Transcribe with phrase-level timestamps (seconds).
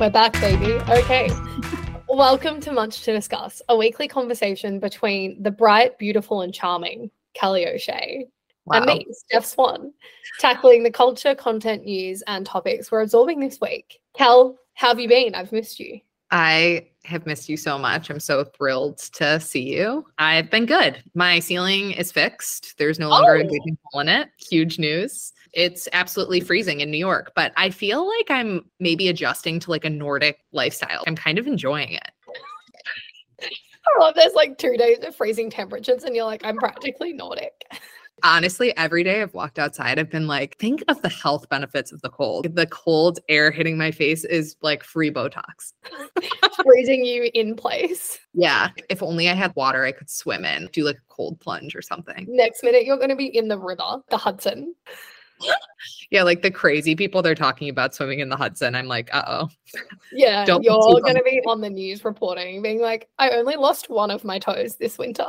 [0.00, 0.74] We're back, baby.
[0.90, 1.28] Okay.
[2.08, 7.66] Welcome to Much to Discuss, a weekly conversation between the bright, beautiful, and charming Kelly
[7.66, 8.26] O'Shea
[8.72, 8.94] and Wow.
[8.94, 9.92] me, Steph Swan,
[10.38, 13.98] tackling the culture, content, news, and topics we're absorbing this week.
[14.16, 15.34] Kel, how have you been?
[15.34, 16.00] I've missed you.
[16.30, 18.10] I have missed you so much.
[18.10, 20.06] I'm so thrilled to see you.
[20.18, 21.02] I've been good.
[21.14, 22.76] My ceiling is fixed.
[22.78, 23.48] There's no longer a Oh.
[23.48, 24.28] gaping hole in it.
[24.36, 25.32] Huge news.
[25.58, 29.84] It's absolutely freezing in New York, but I feel like I'm maybe adjusting to like
[29.84, 31.02] a Nordic lifestyle.
[31.08, 32.10] I'm kind of enjoying it.
[33.42, 37.64] I love there's like two days of freezing temperatures, and you're like, I'm practically Nordic.
[38.22, 42.00] Honestly, every day I've walked outside, I've been like, think of the health benefits of
[42.02, 42.54] the cold.
[42.54, 45.72] The cold air hitting my face is like free Botox.
[46.64, 48.20] freezing you in place.
[48.32, 48.68] Yeah.
[48.88, 51.82] If only I had water I could swim in, do like a cold plunge or
[51.82, 52.26] something.
[52.28, 54.74] Next minute, you're going to be in the river, the Hudson.
[56.10, 58.74] Yeah, like the crazy people they're talking about swimming in the Hudson.
[58.74, 59.48] I'm like, uh oh.
[60.10, 63.90] Yeah, Don't you're going to be on the news reporting, being like, I only lost
[63.90, 65.26] one of my toes this winter.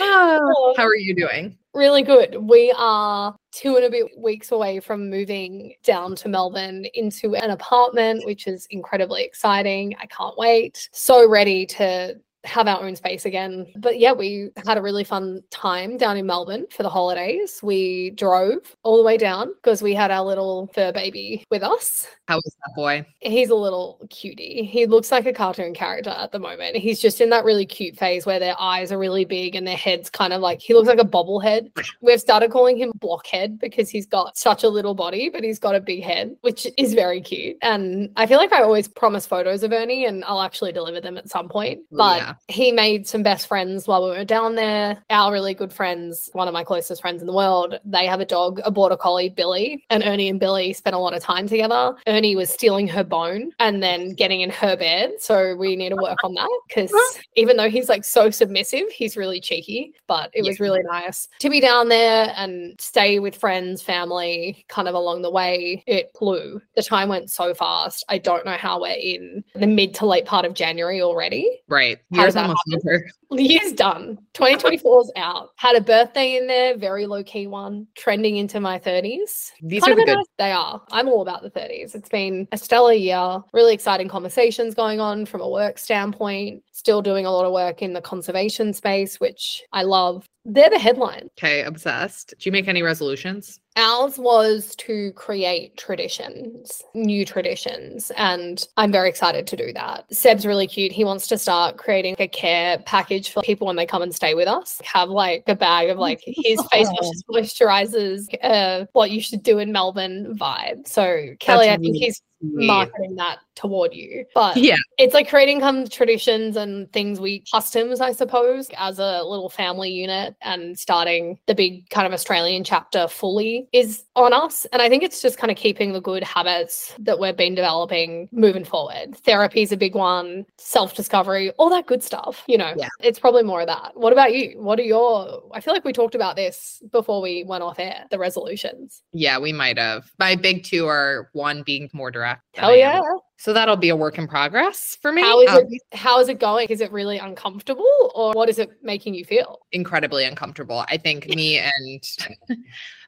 [0.00, 0.74] Oh.
[0.76, 1.56] How are you doing?
[1.74, 2.36] really good.
[2.36, 7.50] We are two and a bit weeks away from moving down to Melbourne into an
[7.50, 9.94] apartment, which is incredibly exciting.
[10.00, 10.88] I can't wait.
[10.92, 13.66] So ready to have our own space again.
[13.76, 17.60] But yeah, we had a really fun time down in Melbourne for the holidays.
[17.62, 22.06] We drove all the way down because we had our little fur baby with us.
[22.26, 23.06] How is that boy?
[23.20, 24.64] He's a little cutie.
[24.64, 26.76] He looks like a cartoon character at the moment.
[26.76, 29.76] He's just in that really cute phase where their eyes are really big and their
[29.76, 31.70] head's kind of like he looks like a bobblehead.
[32.00, 35.74] We've started calling him Blockhead because he's got such a little body, but he's got
[35.74, 37.56] a big head, which is very cute.
[37.62, 41.16] And I feel like I always promise photos of Ernie and I'll actually deliver them
[41.16, 41.80] at some point.
[41.90, 42.31] But yeah.
[42.48, 45.02] He made some best friends while we were down there.
[45.10, 48.24] Our really good friends, one of my closest friends in the world, they have a
[48.24, 49.84] dog, a border collie, Billy.
[49.90, 51.94] And Ernie and Billy spent a lot of time together.
[52.06, 55.12] Ernie was stealing her bone and then getting in her bed.
[55.18, 56.92] So we need to work on that because
[57.36, 59.94] even though he's like so submissive, he's really cheeky.
[60.06, 64.88] But it was really nice to be down there and stay with friends, family, kind
[64.88, 65.82] of along the way.
[65.86, 66.60] It flew.
[66.76, 68.04] The time went so fast.
[68.08, 71.60] I don't know how we're in the mid to late part of January already.
[71.68, 71.98] Right.
[72.12, 73.06] How Year's almost over.
[73.32, 74.18] Year's done.
[74.34, 75.50] 2024 is out.
[75.56, 79.50] Had a birthday in there, very low key one, trending into my 30s.
[79.62, 80.16] These Kind are the good.
[80.16, 80.82] nice- They are.
[80.90, 81.94] I'm all about the 30s.
[81.94, 83.42] It's been a stellar year.
[83.52, 86.62] Really exciting conversations going on from a work standpoint.
[86.72, 90.26] Still doing a lot of work in the conservation space, which I love.
[90.44, 91.30] They're the headlines.
[91.38, 92.34] Okay, obsessed.
[92.38, 93.60] Do you make any resolutions?
[93.76, 100.04] Ours was to create traditions, new traditions, and I'm very excited to do that.
[100.12, 100.92] Seb's really cute.
[100.92, 104.34] He wants to start creating a care package for people when they come and stay
[104.34, 104.80] with us.
[104.84, 109.58] Have like a bag of like his face washes, moisturizers, uh, what you should do
[109.58, 110.86] in Melbourne vibe.
[110.88, 112.20] So Kelly, I think he's.
[112.42, 114.24] Marketing that toward you.
[114.34, 114.76] But Yeah.
[114.98, 119.90] it's like creating some traditions and things we customs, I suppose, as a little family
[119.90, 124.66] unit and starting the big kind of Australian chapter fully is on us.
[124.72, 128.28] And I think it's just kind of keeping the good habits that we've been developing
[128.32, 129.16] moving forward.
[129.18, 132.42] Therapy is a big one, self discovery, all that good stuff.
[132.46, 132.88] You know, Yeah.
[133.00, 133.92] it's probably more of that.
[133.94, 134.60] What about you?
[134.60, 138.06] What are your, I feel like we talked about this before we went off air,
[138.10, 139.02] the resolutions.
[139.12, 140.10] Yeah, we might have.
[140.18, 142.31] My big two are one being more direct.
[142.54, 142.98] Hell yeah.
[142.98, 143.02] am.
[143.42, 145.20] So that'll be a work in progress for me.
[145.20, 146.68] How is Um, it how is it going?
[146.68, 149.58] Is it really uncomfortable or what is it making you feel?
[149.72, 150.84] incredibly uncomfortable.
[150.88, 152.02] I think me and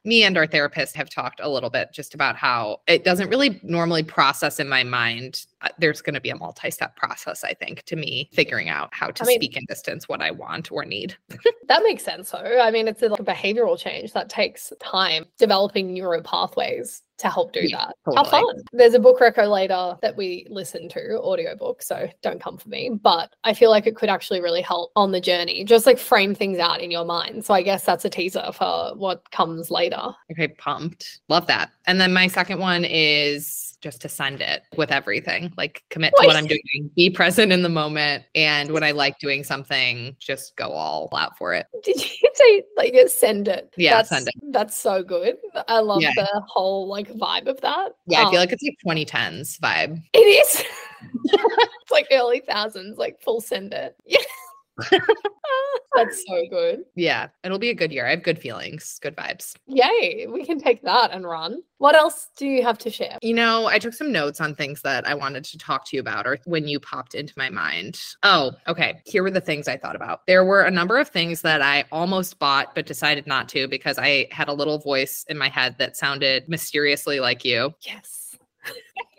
[0.05, 3.61] me and our therapist have talked a little bit just about how it doesn't really
[3.63, 5.47] normally process in my mind.
[5.61, 9.09] Uh, There's going to be a multi-step process, I think, to me figuring out how
[9.13, 11.15] to I mean- speak in distance what I want or need.
[11.67, 12.61] That makes sense though.
[12.61, 17.29] I mean it's a, like a behavioral change that takes time developing neural pathways to
[17.31, 18.15] help do Yeah, that.
[18.15, 18.45] How fun.
[18.73, 22.91] There's a book reco later that we listen to, audiobook, so don't come for me.
[23.03, 25.65] But I feel like it could actually really help on the journey.
[25.65, 27.45] Just like frame things out in your mind.
[27.45, 30.15] So I guess that's a teaser for what comes later.
[30.31, 31.21] Okay, pumped.
[31.29, 31.71] Love that.
[31.87, 36.27] And then my second one is just to send it with everything, like commit to
[36.27, 38.25] what I'm doing, be present in the moment.
[38.35, 41.67] And when I like doing something, just go all out for it.
[41.83, 43.71] Did you say like send it?
[43.77, 44.35] Yeah, that's, send it.
[44.53, 45.37] That's so good.
[45.69, 46.13] I love Yeah.
[46.17, 47.91] the whole like vibe of that.
[48.07, 50.03] Yeah, I Um, feel like it's like 2010s vibe.
[50.15, 50.65] It is.
[51.25, 53.95] it's like early thousands, like full send it.
[54.07, 54.19] Yeah.
[55.95, 56.85] That's so good.
[56.97, 58.07] Yeah, it'll be a good year.
[58.07, 59.55] I have good feelings, good vibes.
[59.67, 60.27] Yay.
[60.29, 61.63] We can take that and run.
[61.79, 63.19] What else do you have to share?
[63.23, 66.01] You know, I took some notes on things that I wanted to talk to you
[66.01, 68.01] about or when you popped into my mind.
[68.23, 69.01] Oh, okay.
[69.07, 70.27] Here were the things I thought about.
[70.27, 73.99] There were a number of things that I almost bought but decided not to because
[73.99, 77.73] I had a little voice in my head that sounded mysteriously like you.
[77.83, 78.24] Yes.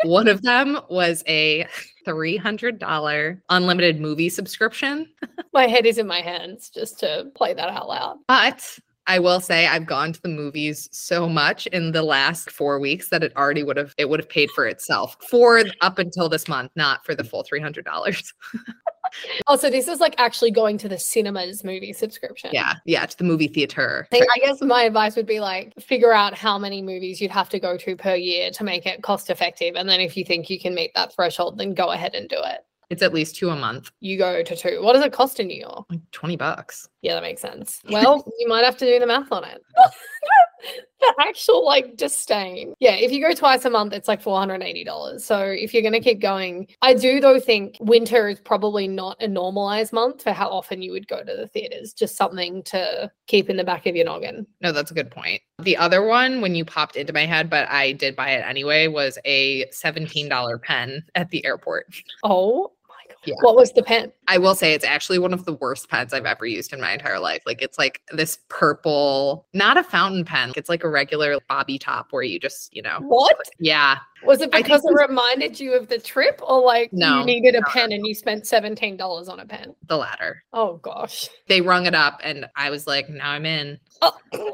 [0.04, 1.66] One of them was a
[2.06, 5.08] $300 unlimited movie subscription.
[5.54, 8.18] My head is in my hands just to play that out loud.
[8.28, 8.78] But
[9.08, 13.10] I will say I've gone to the movies so much in the last four weeks
[13.10, 16.48] that it already would have it would have paid for itself for up until this
[16.48, 18.34] month, not for the full three hundred dollars.
[19.48, 22.50] Oh, so this is like actually going to the cinemas movie subscription.
[22.54, 24.08] yeah, yeah, to the movie theater.
[24.12, 27.32] I think- I guess my advice would be like figure out how many movies you'd
[27.32, 29.76] have to go to per year to make it cost effective.
[29.76, 32.38] And then if you think you can meet that threshold, then go ahead and do
[32.44, 32.66] it.
[32.92, 34.80] It's at least two a month, You go to two.
[34.84, 35.86] What does it cost in New York?
[35.90, 36.88] like twenty bucks.
[37.06, 37.82] Yeah, that makes sense.
[37.92, 39.62] Well, you might have to do the math on it.
[41.00, 42.74] the actual like disdain.
[42.80, 45.22] Yeah, if you go twice a month, it's like $480.
[45.22, 49.22] So if you're going to keep going, I do though think winter is probably not
[49.22, 51.94] a normalized month for how often you would go to the theaters.
[51.94, 54.48] Just something to keep in the back of your noggin.
[54.62, 55.44] No, that's a good point.
[55.60, 58.88] The other one, when you popped into my head, but I did buy it anyway,
[58.88, 62.02] was a $17 pen at the airport.
[62.24, 62.72] Oh.
[63.26, 63.36] Yeah.
[63.42, 64.12] What was the pen?
[64.28, 66.94] I will say it's actually one of the worst pens I've ever used in my
[66.94, 67.42] entire life.
[67.46, 70.52] Like it's like this purple, not a fountain pen.
[70.56, 73.38] It's like a regular bobby top where you just, you know, What?
[73.60, 73.98] yeah.
[74.24, 77.62] Was it because it reminded you of the trip or like No, you needed a
[77.62, 79.76] no, pen and you spent $17 on a pen?
[79.88, 80.44] The latter.
[80.54, 81.28] Oh gosh.
[81.48, 83.80] They rung it up and I was like, now I'm in.
[84.02, 84.18] Oh.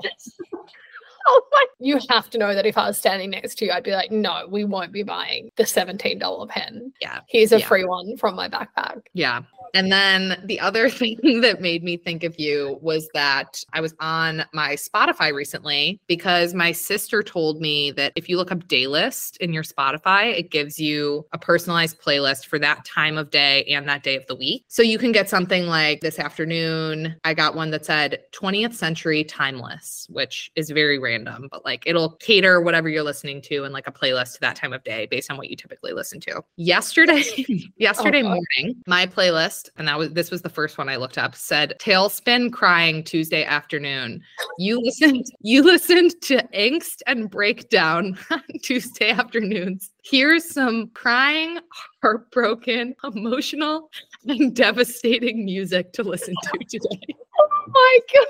[1.27, 1.65] Oh my!
[1.79, 4.11] You have to know that if I was standing next to you, I'd be like,
[4.11, 6.91] "No, we won't be buying the seventeen dollar pen.
[7.01, 7.19] Yeah.
[7.27, 7.67] Here's a Yeah.
[7.67, 9.41] free one from my backpack." Yeah.
[9.73, 13.93] And then the other thing that made me think of you was that I was
[13.99, 19.37] on my Spotify recently because my sister told me that if you look up Daylist
[19.37, 23.87] in your Spotify, it gives you a personalized playlist for that time of day and
[23.87, 24.63] that day of the week.
[24.67, 29.23] So you can get something like this afternoon, I got one that said 20th century
[29.23, 33.87] timeless, which is very random, but like it'll cater whatever you're listening to and like
[33.87, 36.41] a playlist to that time of day based on what you typically listen to.
[36.57, 37.23] Yesterday,
[37.77, 38.39] yesterday oh, God.
[38.57, 41.75] morning, my playlist, and that was this was the first one I looked up, said
[41.79, 44.21] tailspin crying Tuesday afternoon.
[44.57, 48.17] You listened, you listened to angst and breakdown
[48.63, 49.91] Tuesday afternoons.
[50.03, 51.59] Here's some crying,
[52.01, 53.89] heartbroken, emotional,
[54.25, 57.15] and devastating music to listen to today.
[57.39, 58.27] Oh my god!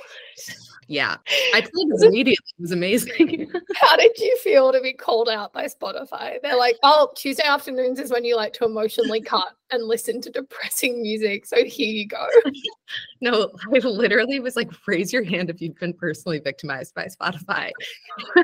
[0.88, 1.18] Yeah.
[1.54, 2.34] I played immediately.
[2.58, 3.52] It was amazing.
[3.76, 6.42] How did you feel to be called out by Spotify?
[6.42, 10.30] They're like, "Oh, Tuesday afternoons is when you like to emotionally cut and listen to
[10.30, 12.28] depressing music." So here you go.
[13.22, 17.72] no, I literally was like, raise your hand if you've been personally victimized by Spotify.
[18.36, 18.44] Oh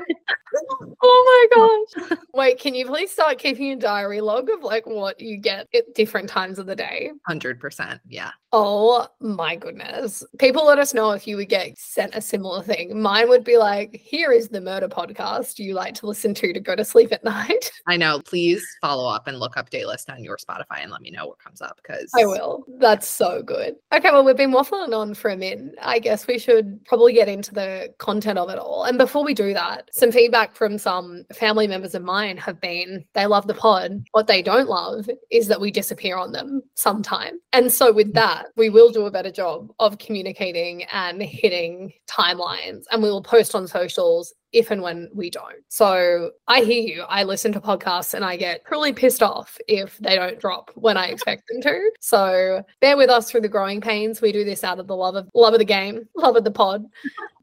[1.02, 2.18] Oh my gosh!
[2.34, 5.94] Wait, can you please start keeping a diary log of like what you get at
[5.94, 7.10] different times of the day?
[7.28, 8.00] 100%.
[8.08, 8.30] Yeah.
[8.52, 10.24] Oh my goodness.
[10.38, 13.00] People let us know if you would get sent a similar thing.
[13.00, 16.60] Mine would be like, here is the murder podcast you like to listen to to
[16.60, 17.70] go to sleep at night.
[17.86, 18.20] I know.
[18.20, 21.38] Please follow up and look up Daylist on your Spotify and let me know what
[21.38, 22.64] comes up because I will.
[22.78, 23.76] That's so good.
[23.92, 25.74] Okay, well, we've been waffling on for a minute.
[25.82, 28.84] I guess we should probably get into the content of it all.
[28.84, 33.04] And before we do that, some feedback from some family members of mine have been
[33.14, 34.04] they love the pod.
[34.10, 37.38] What they don't love is that we disappear on them sometime.
[37.52, 38.14] And so, with mm.
[38.14, 42.82] that, we will do a better job of communicating and hitting timelines.
[42.90, 45.62] And we will post on socials if and when we don't.
[45.68, 47.02] So I hear you.
[47.02, 50.96] I listen to podcasts and I get really pissed off if they don't drop when
[50.96, 51.90] I expect them to.
[52.00, 54.20] So bear with us through the growing pains.
[54.20, 56.50] We do this out of the love of love of the game, love of the
[56.50, 56.86] pod.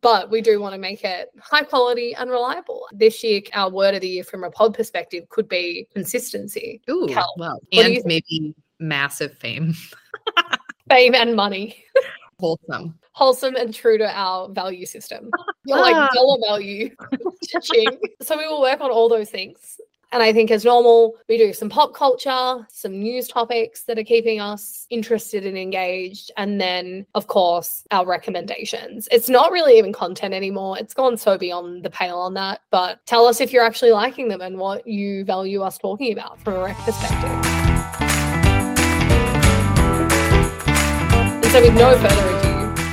[0.01, 2.87] But we do want to make it high quality and reliable.
[2.91, 7.07] This year, our word of the year from a pod perspective could be consistency, Ooh,
[7.09, 9.73] Cal, well, and maybe massive fame.
[10.89, 11.83] fame, and money.
[12.39, 12.97] Wholesome.
[13.13, 15.31] wholesome and true to our value system.
[15.65, 16.09] You're like Ah.
[16.13, 16.95] dollar value.
[18.21, 19.79] So we will work on all those things.
[20.11, 24.03] And I think, as normal, we do some pop culture, some news topics that are
[24.03, 26.31] keeping us interested and engaged.
[26.37, 29.09] And then, of course, our recommendations.
[29.11, 30.77] It's not really even content anymore.
[30.79, 32.61] It's gone so beyond the pale on that.
[32.71, 36.39] But tell us if you're actually liking them and what you value us talking about
[36.41, 37.64] from a rec perspective.
[41.55, 42.44] So, with no further ado,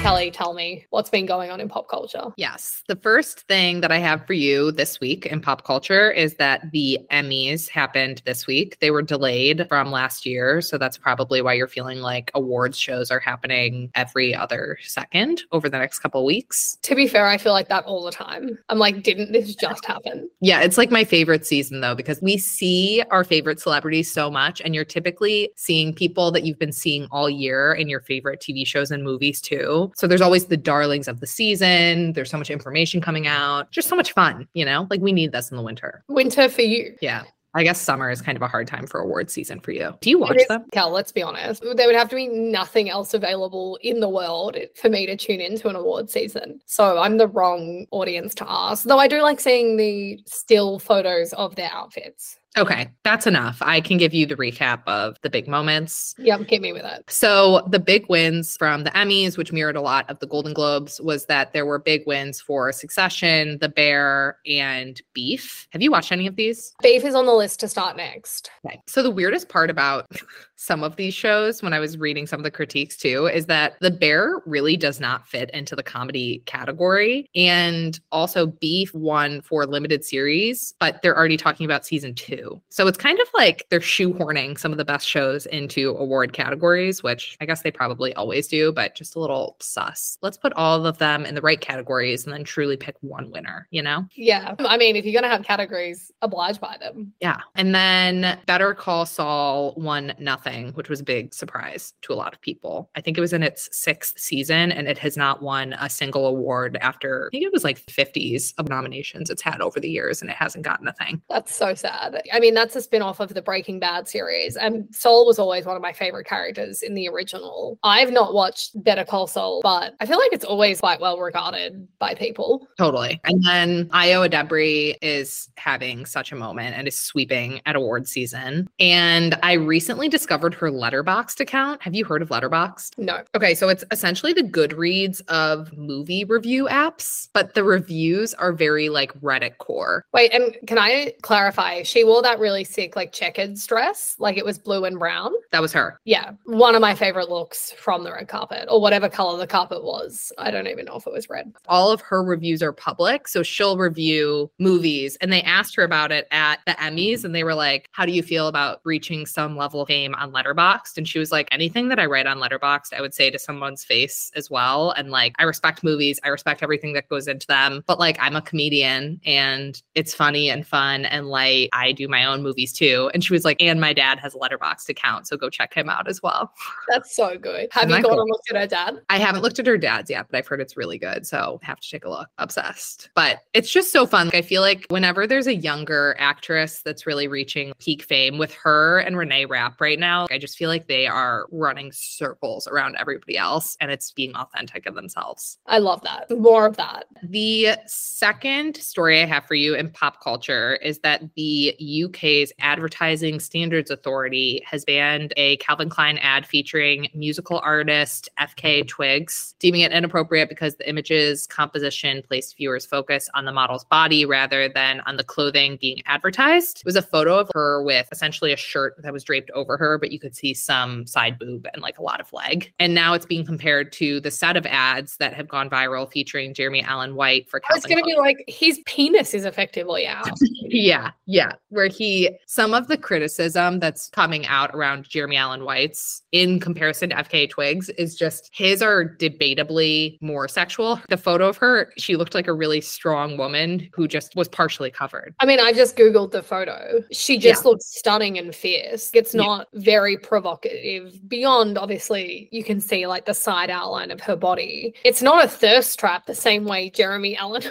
[0.02, 2.24] Kelly, tell me what's been going on in pop culture.
[2.36, 2.82] Yes.
[2.88, 6.72] The first thing that I have for you this week in pop culture is that
[6.72, 8.80] the Emmys happened this week.
[8.80, 10.60] They were delayed from last year.
[10.60, 15.68] So that's probably why you're feeling like awards shows are happening every other second over
[15.68, 16.78] the next couple weeks.
[16.82, 18.58] To be fair, I feel like that all the time.
[18.70, 20.28] I'm like, didn't this just happen?
[20.40, 24.60] Yeah, it's like my favorite season though, because we see our favorite celebrities so much,
[24.62, 28.66] and you're typically seeing people that you've been seeing all year in your favorite TV
[28.66, 29.91] shows and movies too.
[29.94, 32.12] So there's always the darlings of the season.
[32.12, 34.86] There's so much information coming out, just so much fun, you know?
[34.90, 36.04] Like we need this in the winter.
[36.08, 36.96] Winter for you.
[37.00, 37.24] Yeah.
[37.54, 39.94] I guess summer is kind of a hard time for award season for you.
[40.00, 40.64] Do you watch is- them?
[40.72, 41.62] Cal, let's be honest.
[41.62, 45.40] There would have to be nothing else available in the world for me to tune
[45.40, 46.60] into an award season.
[46.64, 48.84] So I'm the wrong audience to ask.
[48.84, 52.38] Though I do like seeing the still photos of their outfits.
[52.56, 53.58] Okay, that's enough.
[53.62, 56.14] I can give you the recap of the big moments.
[56.18, 57.10] Yep, get me with it.
[57.10, 61.00] So, the big wins from the Emmys, which mirrored a lot of the Golden Globes,
[61.00, 65.66] was that there were big wins for Succession, The Bear, and Beef.
[65.70, 66.74] Have you watched any of these?
[66.82, 68.50] Beef is on the list to start next.
[68.66, 68.82] Okay.
[68.86, 70.06] So the weirdest part about
[70.62, 73.74] some of these shows, when I was reading some of the critiques too, is that
[73.80, 77.28] The Bear really does not fit into the comedy category.
[77.34, 82.62] And also, Beef won for limited series, but they're already talking about season two.
[82.68, 87.02] So it's kind of like they're shoehorning some of the best shows into award categories,
[87.02, 90.16] which I guess they probably always do, but just a little sus.
[90.22, 93.66] Let's put all of them in the right categories and then truly pick one winner,
[93.72, 94.06] you know?
[94.14, 94.54] Yeah.
[94.60, 97.12] I mean, if you're going to have categories, oblige by them.
[97.20, 97.40] Yeah.
[97.56, 102.32] And then Better Call Saul won nothing, which was a big surprise to a lot
[102.32, 102.90] of people.
[102.94, 106.26] I think it was in its sixth season and it has not won a single
[106.26, 110.20] award after, I think it was like 50s of nominations it's had over the years
[110.20, 111.22] and it hasn't gotten a thing.
[111.28, 112.22] That's so sad.
[112.32, 114.56] I mean, that's a spin off of the Breaking Bad series.
[114.56, 117.78] And Saul was always one of my favorite characters in the original.
[117.82, 121.86] I've not watched Better Call Saul, but I feel like it's always quite well regarded
[121.98, 122.66] by people.
[122.78, 123.20] Totally.
[123.24, 128.68] And then Ayo Edebiri is having such a moment and is sweeping at award season.
[128.78, 131.80] And I recently discovered her Letterboxd account.
[131.82, 132.98] Have you heard of Letterboxd?
[132.98, 133.22] No.
[133.34, 138.88] Okay, so it's essentially the Goodreads of movie review apps, but the reviews are very
[138.88, 140.04] like Reddit core.
[140.12, 141.84] Wait, and can I clarify?
[141.84, 145.32] She wore that really sick, like checkered dress, like it was blue and brown.
[145.52, 146.00] That was her.
[146.04, 149.84] Yeah, one of my favorite looks from the red carpet, or whatever color the carpet
[149.84, 150.32] was.
[150.38, 151.52] I don't even know if it was red.
[151.68, 155.16] All of her reviews are public, so she'll review movies.
[155.20, 158.12] And they asked her about it at the Emmys, and they were like, "How do
[158.12, 161.88] you feel about reaching some level of fame on Letterboxd?" And she was like, "Anything
[161.88, 164.92] that I write on Letterboxd, I would say to someone's face as well.
[164.92, 168.36] And like, I respect movies, I respect everything that goes into them, but like, I'm
[168.36, 173.10] a comedian, and it's funny and fun, and like, I do my own movies too."
[173.14, 175.88] And she was like, "And my dad has a Letterboxd account, so go check him
[175.88, 176.52] out as well."
[176.88, 177.68] That's so good.
[177.72, 178.20] Have Isn't you gone cool?
[178.20, 179.00] and looked at her dad?
[179.10, 181.26] I haven't looked at her dad's yet, but I've heard it's really good.
[181.26, 182.28] So have to take a look.
[182.38, 183.10] Obsessed.
[183.14, 184.26] But it's just so fun.
[184.26, 188.52] Like, I feel like whenever there's a younger actress that's really reaching peak fame with
[188.54, 192.96] her and Renee Rapp right now, I just feel like they are running circles around
[192.98, 195.58] everybody else and it's being authentic of themselves.
[195.66, 196.30] I love that.
[196.30, 197.06] More of that.
[197.22, 201.76] The second story I have for you in pop culture is that the
[202.06, 209.54] UK's Advertising Standards Authority has banned a Calvin Klein ad featuring musical artist FKA Twigs,
[209.58, 214.68] deeming it inappropriate because the image's composition placed viewers' focus on the model's body rather
[214.68, 216.78] than on the clothing being advertised.
[216.78, 219.98] It was a photo of her with essentially a shirt that was draped over her,
[220.02, 222.72] but you could see some side boob and like a lot of leg.
[222.80, 226.52] And now it's being compared to the set of ads that have gone viral featuring
[226.54, 230.28] Jeremy Allen White for It's going to be like his penis is effectively out.
[230.74, 231.52] Yeah, yeah.
[231.68, 237.10] Where he, some of the criticism that's coming out around Jeremy Allen White's in comparison
[237.10, 240.98] to FKA Twigs is just his are debatably more sexual.
[241.10, 244.90] The photo of her, she looked like a really strong woman who just was partially
[244.90, 245.34] covered.
[245.40, 247.02] I mean, I just Googled the photo.
[247.12, 249.10] She just looks stunning and fierce.
[249.12, 249.42] It's Yeah.
[249.42, 251.28] not very provocative.
[251.28, 254.94] Beyond, obviously, you can see like the side outline of her body.
[255.04, 257.64] It's not a thirst trap the same way Jeremy Allen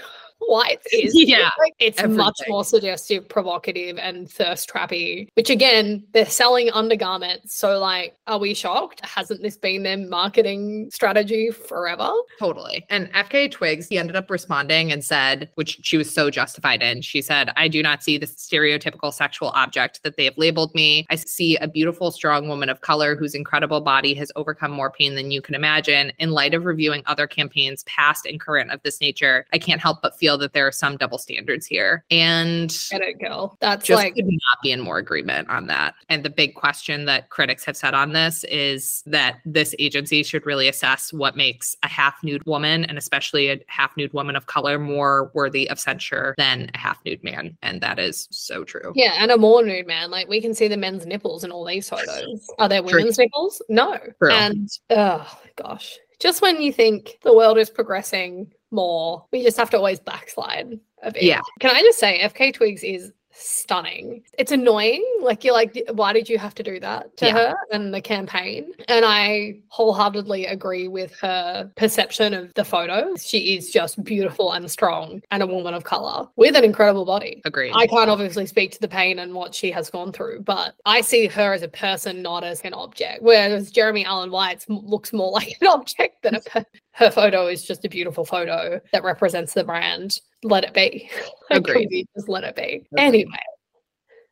[0.47, 1.13] White is.
[1.13, 7.55] Yeah, Like, it's much more suggestive, provocative, and thirst trappy, which again, they're selling undergarments.
[7.55, 9.05] So, like, are we shocked?
[9.05, 12.11] Hasn't this been their marketing strategy forever?
[12.39, 12.85] Totally.
[12.89, 17.01] And FKA Twigs, he ended up responding and said, which she was so justified in,
[17.01, 21.05] she said, I do not see the stereotypical sexual object that they have labeled me.
[21.09, 25.15] I see a beautiful, strong woman of color whose incredible body has overcome more pain
[25.15, 26.11] than you can imagine.
[26.19, 30.01] In light of reviewing other campaigns, past and current of this nature, I can't help
[30.01, 32.03] but feel that there are some double standards here.
[32.11, 33.57] And Get it, girl.
[33.59, 35.95] That's just like, could not be in more agreement on that.
[36.09, 40.45] And the big question that critics have said on this is that this agency should
[40.45, 44.47] really assess what makes a half nude woman and especially a half nude woman of
[44.47, 47.57] color more worthy of censure than a half nude man.
[47.61, 48.91] And that is so true.
[48.95, 50.11] Yeah, and a more nude man.
[50.11, 52.49] Like we can see the men's nipples in all these photos.
[52.57, 52.99] Are there True.
[52.99, 53.61] women's nipples?
[53.69, 53.97] No.
[54.19, 54.31] True.
[54.31, 55.97] And oh gosh.
[56.19, 60.79] Just when you think the world is progressing more, we just have to always backslide
[61.03, 61.23] a bit.
[61.23, 61.41] Yeah.
[61.59, 64.23] Can I just say FKA Twigs is stunning.
[64.37, 65.03] It's annoying.
[65.21, 67.33] Like you're like, why did you have to do that to Yeah.
[67.33, 68.71] her and the campaign?
[68.87, 73.15] And I wholeheartedly agree with her perception of the photo.
[73.15, 77.41] She is just beautiful and strong and a woman of color with an incredible body.
[77.45, 77.71] Agreed.
[77.75, 81.01] I can't obviously speak to the pain and what she has gone through, but I
[81.01, 83.21] see her as a person, not as an object.
[83.21, 87.63] Whereas Jeremy Allen White looks more like an object than a per- her photo is
[87.63, 90.19] just a beautiful photo that represents the brand.
[90.43, 91.09] Let it be.
[91.49, 91.85] Like, Agreed.
[91.89, 92.61] Kobe, Just let it be.
[92.61, 92.87] Agreed.
[92.97, 93.43] Anyway,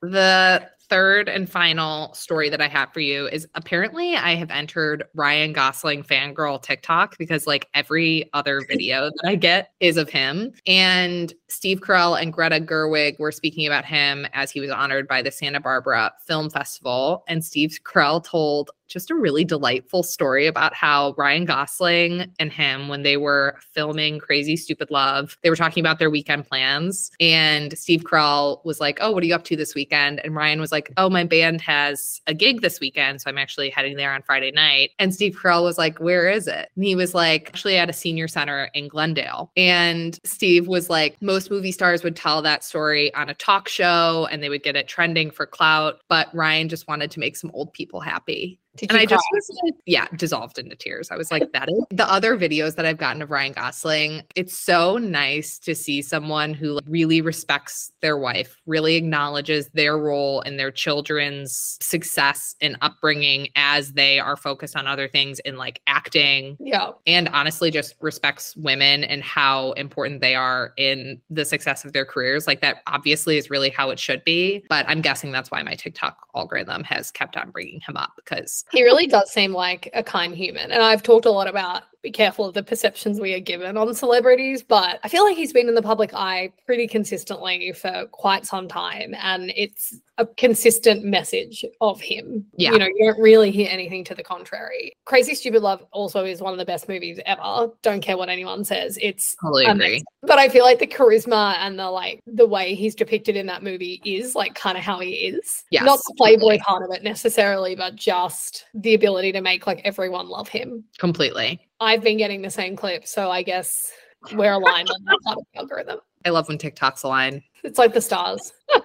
[0.02, 5.04] The third and final story that I have for you is apparently I have entered
[5.14, 10.52] Ryan Gosling fangirl TikTok because like every other video that I get is of him.
[10.66, 15.22] And Steve Carell and Greta Gerwig were speaking about him as he was honored by
[15.22, 17.24] the Santa Barbara Film Festival.
[17.28, 22.88] And Steve Carell told just a really delightful story about how Ryan Gosling and him,
[22.88, 27.12] when they were filming Crazy Stupid Love, they were talking about their weekend plans.
[27.20, 30.20] And Steve Carell was like, Oh, what are you up to this weekend?
[30.24, 33.22] And Ryan was like, Oh, my band has a gig this weekend.
[33.22, 34.92] So I'm actually heading there on Friday night.
[35.00, 36.70] And Steve Carell was like, Where is it?
[36.76, 39.52] And he was like, Actually, at a senior center in Glendale.
[39.56, 44.28] And Steve was like, Most movie stars would tell that story on a talk show
[44.32, 46.00] and they would get it trending for clout.
[46.08, 48.60] But Ryan just wanted to make some old people happy.
[48.76, 51.10] Did And I just was like, yeah, dissolved into tears.
[51.12, 54.24] I was like, that is the other videos that I've gotten of Ryan Gosling.
[54.36, 60.42] It's so nice to see someone who really respects their wife, really acknowledges their role
[60.42, 65.82] in their children's success and upbringing as they are focused on other things in like
[65.88, 66.92] acting yeah.
[67.08, 72.06] and honestly just respects women and how important they are in the success of their
[72.06, 72.48] careers.
[72.48, 74.64] Like that obviously is really how it should be.
[74.70, 78.59] But I'm guessing that's why my TikTok algorithm has kept on bringing him up because
[78.72, 80.72] He really does seem like a kind human.
[80.72, 83.94] And I've talked a lot about be careful of the perceptions we are given on
[83.94, 88.46] celebrities, but I feel like he's been in the public eye pretty consistently for quite
[88.46, 89.14] some time.
[89.22, 92.46] And it's a consistent message of him.
[92.56, 92.72] Yeah.
[92.72, 94.94] You know, you don't really hear anything to the contrary.
[95.06, 97.70] Crazy Stupid Love also is one of the best movies ever.
[97.82, 98.98] Don't care what anyone says.
[99.02, 100.04] It's totally agree.
[100.22, 103.64] But I feel like the charisma and the like the way he's depicted in that
[103.64, 105.64] movie is like kind of how he is.
[105.72, 106.60] Yes, Not the playboy totally.
[106.60, 110.84] part of it necessarily, but just the ability to make like everyone love him.
[110.98, 111.60] Completely.
[111.80, 113.92] I've been getting the same clip, so I guess
[114.34, 116.00] we're aligned on the algorithm.
[116.26, 117.42] I love when TikTok's align.
[117.64, 118.54] It's like the stars.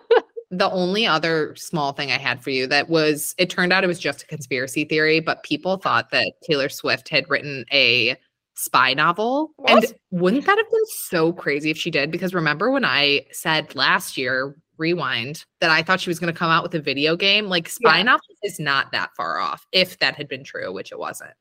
[0.50, 3.88] The only other small thing I had for you that was, it turned out it
[3.88, 8.16] was just a conspiracy theory, but people thought that Taylor Swift had written a
[8.54, 9.50] spy novel.
[9.56, 9.82] What?
[9.82, 12.12] And wouldn't that have been so crazy if she did?
[12.12, 16.38] Because remember when I said last year, rewind, that I thought she was going to
[16.38, 17.46] come out with a video game?
[17.46, 18.04] Like, spy Yeah.
[18.04, 21.32] novel is not that far off, if that had been true, which it wasn't.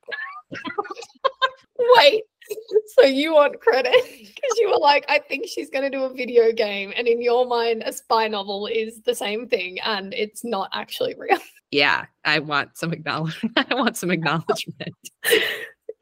[1.98, 2.24] Wait.
[2.98, 6.14] So you want credit because you were like, I think she's going to do a
[6.14, 10.44] video game, and in your mind, a spy novel is the same thing, and it's
[10.44, 11.38] not actually real.
[11.72, 13.58] Yeah, I want some acknowledgement.
[13.72, 14.94] I want some acknowledgement.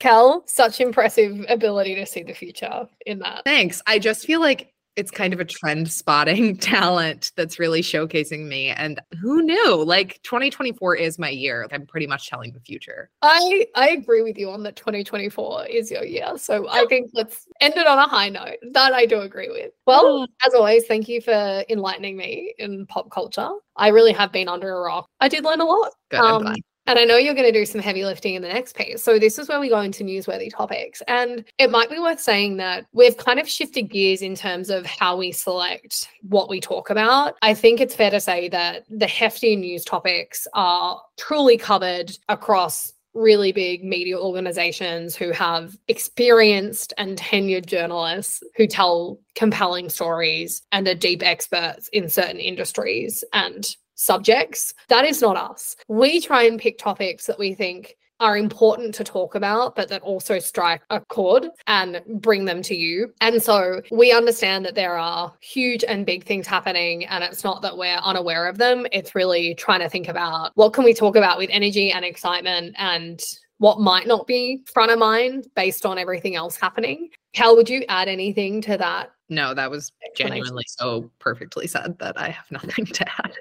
[0.01, 3.43] Cal, such impressive ability to see the future in that.
[3.45, 3.81] Thanks.
[3.87, 8.69] I just feel like it's kind of a trend spotting talent that's really showcasing me.
[8.69, 9.83] And who knew?
[9.83, 11.67] Like 2024 is my year.
[11.71, 13.09] I'm pretty much telling the future.
[13.21, 16.37] I I agree with you on that 2024 is your year.
[16.37, 18.57] So I think let's end it on a high note.
[18.71, 19.71] That I do agree with.
[19.85, 23.49] Well, as always, thank you for enlightening me in pop culture.
[23.75, 25.07] I really have been under a rock.
[25.19, 25.91] I did learn a lot.
[26.09, 26.19] Good.
[26.19, 26.55] Um.
[26.87, 29.03] And I know you're going to do some heavy lifting in the next piece.
[29.03, 31.01] So, this is where we go into newsworthy topics.
[31.07, 34.85] And it might be worth saying that we've kind of shifted gears in terms of
[34.85, 37.35] how we select what we talk about.
[37.41, 42.93] I think it's fair to say that the hefty news topics are truly covered across
[43.13, 50.87] really big media organizations who have experienced and tenured journalists who tell compelling stories and
[50.87, 54.73] are deep experts in certain industries and subjects.
[54.89, 55.75] That is not us.
[55.87, 60.01] We try and pick topics that we think are important to talk about, but that
[60.03, 63.11] also strike a chord and bring them to you.
[63.19, 67.63] And so we understand that there are huge and big things happening, and it's not
[67.63, 68.85] that we're unaware of them.
[68.91, 72.75] It's really trying to think about what can we talk about with energy and excitement
[72.77, 73.19] and
[73.57, 77.09] what might not be front of mind based on everything else happening.
[77.33, 79.11] Cal, would you add anything to that?
[79.29, 83.33] No, that was genuinely so perfectly said that I have nothing to add.